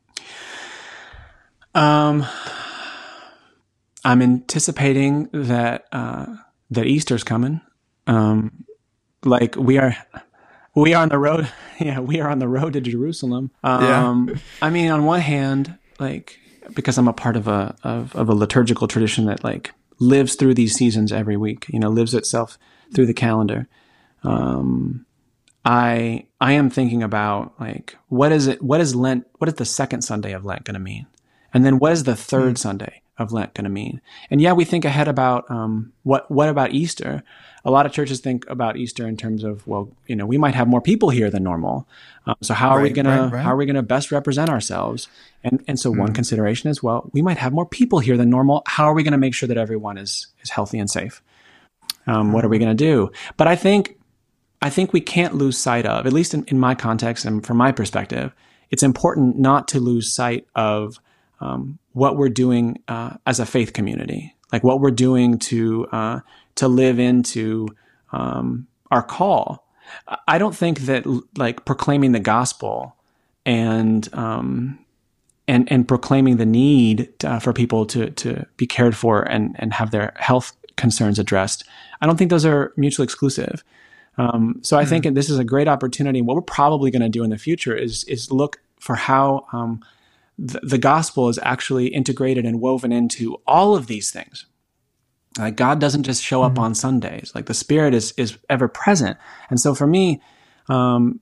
[1.75, 2.25] um,
[4.05, 6.27] I'm anticipating that uh,
[6.71, 7.61] that Easter's coming.
[8.07, 8.65] Um,
[9.25, 9.97] like we are,
[10.75, 11.51] we are on the road.
[11.81, 13.51] Yeah, we are on the road to Jerusalem.
[13.65, 14.37] Um, yeah.
[14.61, 16.39] I mean, on one hand, like
[16.75, 20.55] because I'm a part of a of, of a liturgical tradition that like lives through
[20.55, 21.67] these seasons every week.
[21.71, 22.57] You know, lives itself
[22.95, 23.67] through the calendar.
[24.25, 25.07] Um,
[25.65, 28.63] I I am thinking about like what is it?
[28.63, 29.27] What is Lent?
[29.39, 31.07] What is the second Sunday of Lent going to mean?
[31.55, 32.59] And then what is the third mm.
[32.59, 34.01] Sunday of Lent going to mean?
[34.31, 37.23] And yeah, we think ahead about um, what what about Easter?
[37.65, 40.57] A lot of churches think about Easter in terms of well, you know, we might
[40.57, 41.87] have more people here than normal.
[42.27, 43.45] Um, so how are we gonna right, right.
[43.45, 45.09] how are we gonna best represent ourselves?
[45.45, 45.99] And and so mm.
[45.99, 48.65] one consideration is well, we might have more people here than normal.
[48.67, 51.23] How are we gonna make sure that everyone is is healthy and safe?
[52.09, 53.13] Um, what are we gonna do?
[53.37, 53.97] But I think
[54.63, 57.57] I think we can't lose sight of, at least in, in my context and from
[57.57, 58.33] my perspective,
[58.71, 60.99] it's important not to lose sight of
[61.41, 66.21] um, what we're doing uh, as a faith community, like what we're doing to uh,
[66.55, 67.69] to live into
[68.13, 69.67] um, our call.
[70.29, 71.05] I don't think that
[71.37, 72.97] like proclaiming the gospel
[73.45, 74.79] and um,
[75.49, 79.73] and and proclaiming the need uh, for people to to be cared for and and
[79.73, 81.65] have their health concerns addressed.
[82.01, 83.65] I don't think those are mutually exclusive.
[84.19, 85.03] Um, so I mm-hmm.
[85.03, 86.21] think this is a great opportunity.
[86.21, 89.83] What we're probably going to do in the future is is look for how um,
[90.39, 94.47] the, the, gospel is actually integrated and woven into all of these things.
[95.39, 96.65] Like God doesn't just show up mm-hmm.
[96.65, 97.33] on Sundays.
[97.35, 99.17] Like the Spirit is is ever present.
[99.49, 100.21] And so for me,
[100.69, 101.21] um,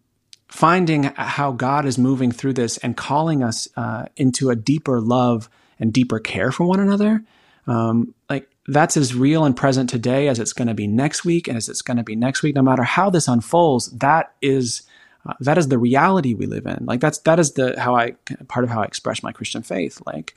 [0.48, 5.48] finding how God is moving through this and calling us uh, into a deeper love
[5.78, 7.22] and deeper care for one another,
[7.68, 11.48] um, like that's as real and present today as it's going to be next week
[11.48, 14.82] and as it's going to be next week no matter how this unfolds that is
[15.26, 16.86] uh, that is the reality we live in.
[16.86, 18.12] Like that's that is the how i
[18.48, 20.00] part of how i express my christian faith.
[20.06, 20.34] Like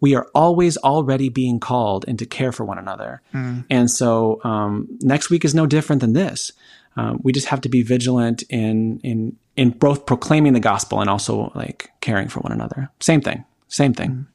[0.00, 3.22] we are always already being called into care for one another.
[3.32, 3.64] Mm.
[3.70, 6.52] and so um, next week is no different than this.
[6.98, 11.08] Um, we just have to be vigilant in in in both proclaiming the gospel and
[11.08, 12.90] also like caring for one another.
[13.00, 13.44] Same thing.
[13.68, 14.10] Same thing.
[14.10, 14.26] Mm.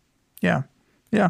[0.41, 0.62] yeah.
[1.12, 1.30] Yeah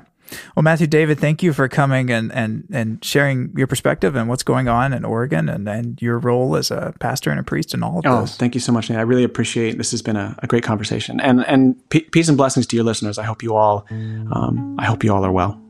[0.56, 4.44] well, Matthew David, thank you for coming and, and, and sharing your perspective and what's
[4.44, 7.84] going on in Oregon and, and your role as a pastor and a priest and
[7.84, 8.38] all of oh, this.
[8.38, 9.00] Thank you so much, Nate.
[9.00, 11.20] I really appreciate this has been a, a great conversation.
[11.20, 13.18] And and p- peace and blessings to your listeners.
[13.18, 15.62] I hope you all um, I hope you all are well.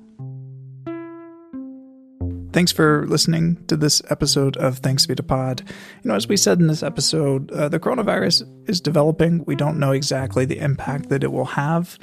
[2.54, 5.64] Thanks for listening to this episode of Thanks Be to Pod.
[6.04, 9.46] You know, as we said in this episode, uh, the coronavirus is developing.
[9.46, 11.98] We don't know exactly the impact that it will have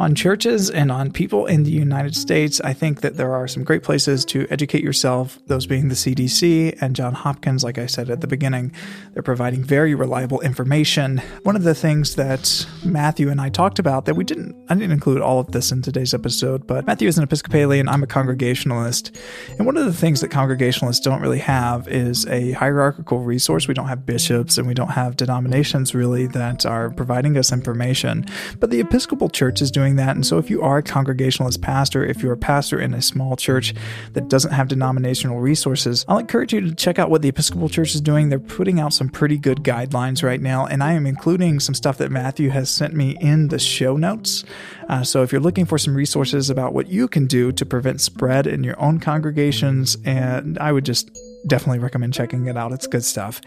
[0.00, 3.64] on churches and on people in the United States, I think that there are some
[3.64, 8.08] great places to educate yourself, those being the CDC and John Hopkins, like I said
[8.08, 8.72] at the beginning.
[9.12, 11.20] They're providing very reliable information.
[11.42, 14.92] One of the things that Matthew and I talked about that we didn't, I didn't
[14.92, 19.14] include all of this in today's episode, but Matthew is an Episcopalian, I'm a Congregationalist.
[19.58, 23.68] And one of the things that Congregationalists don't really have is a hierarchical resource.
[23.68, 28.24] We don't have bishops and we don't have denominations really that are providing us information.
[28.60, 30.16] But the Episcopal Church is doing doing that.
[30.16, 33.36] And so, if you are a Congregationalist pastor, if you're a pastor in a small
[33.36, 33.74] church
[34.12, 37.94] that doesn't have denominational resources, I'll encourage you to check out what the Episcopal Church
[37.94, 38.28] is doing.
[38.28, 41.98] They're putting out some pretty good guidelines right now, and I am including some stuff
[41.98, 44.44] that Matthew has sent me in the show notes.
[44.88, 48.00] Uh, so, if you're looking for some resources about what you can do to prevent
[48.00, 51.10] spread in your own congregations, and I would just
[51.46, 52.72] definitely recommend checking it out.
[52.72, 53.40] It's good stuff.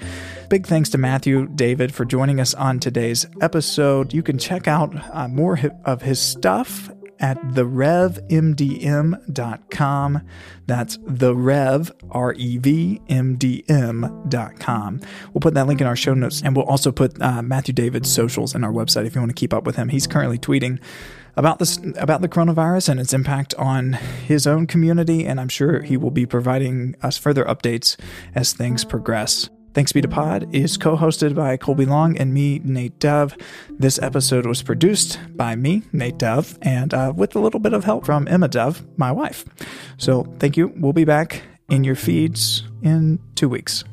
[0.49, 4.13] Big thanks to Matthew David for joining us on today's episode.
[4.13, 6.89] You can check out uh, more of his stuff
[7.19, 8.21] at therevmdm.com.
[10.65, 14.99] That's the rev, R E V M D M.com.
[15.33, 18.11] We'll put that link in our show notes and we'll also put uh, Matthew David's
[18.13, 19.89] socials in our website if you want to keep up with him.
[19.89, 20.79] He's currently tweeting
[21.35, 25.81] about this about the coronavirus and its impact on his own community, and I'm sure
[25.81, 27.99] he will be providing us further updates
[28.35, 29.49] as things progress.
[29.73, 33.35] Thanks Be to Pod is co hosted by Colby Long and me, Nate Dove.
[33.71, 37.83] This episode was produced by me, Nate Dove, and uh, with a little bit of
[37.83, 39.45] help from Emma Dove, my wife.
[39.97, 40.71] So thank you.
[40.75, 43.83] We'll be back in your feeds in two weeks.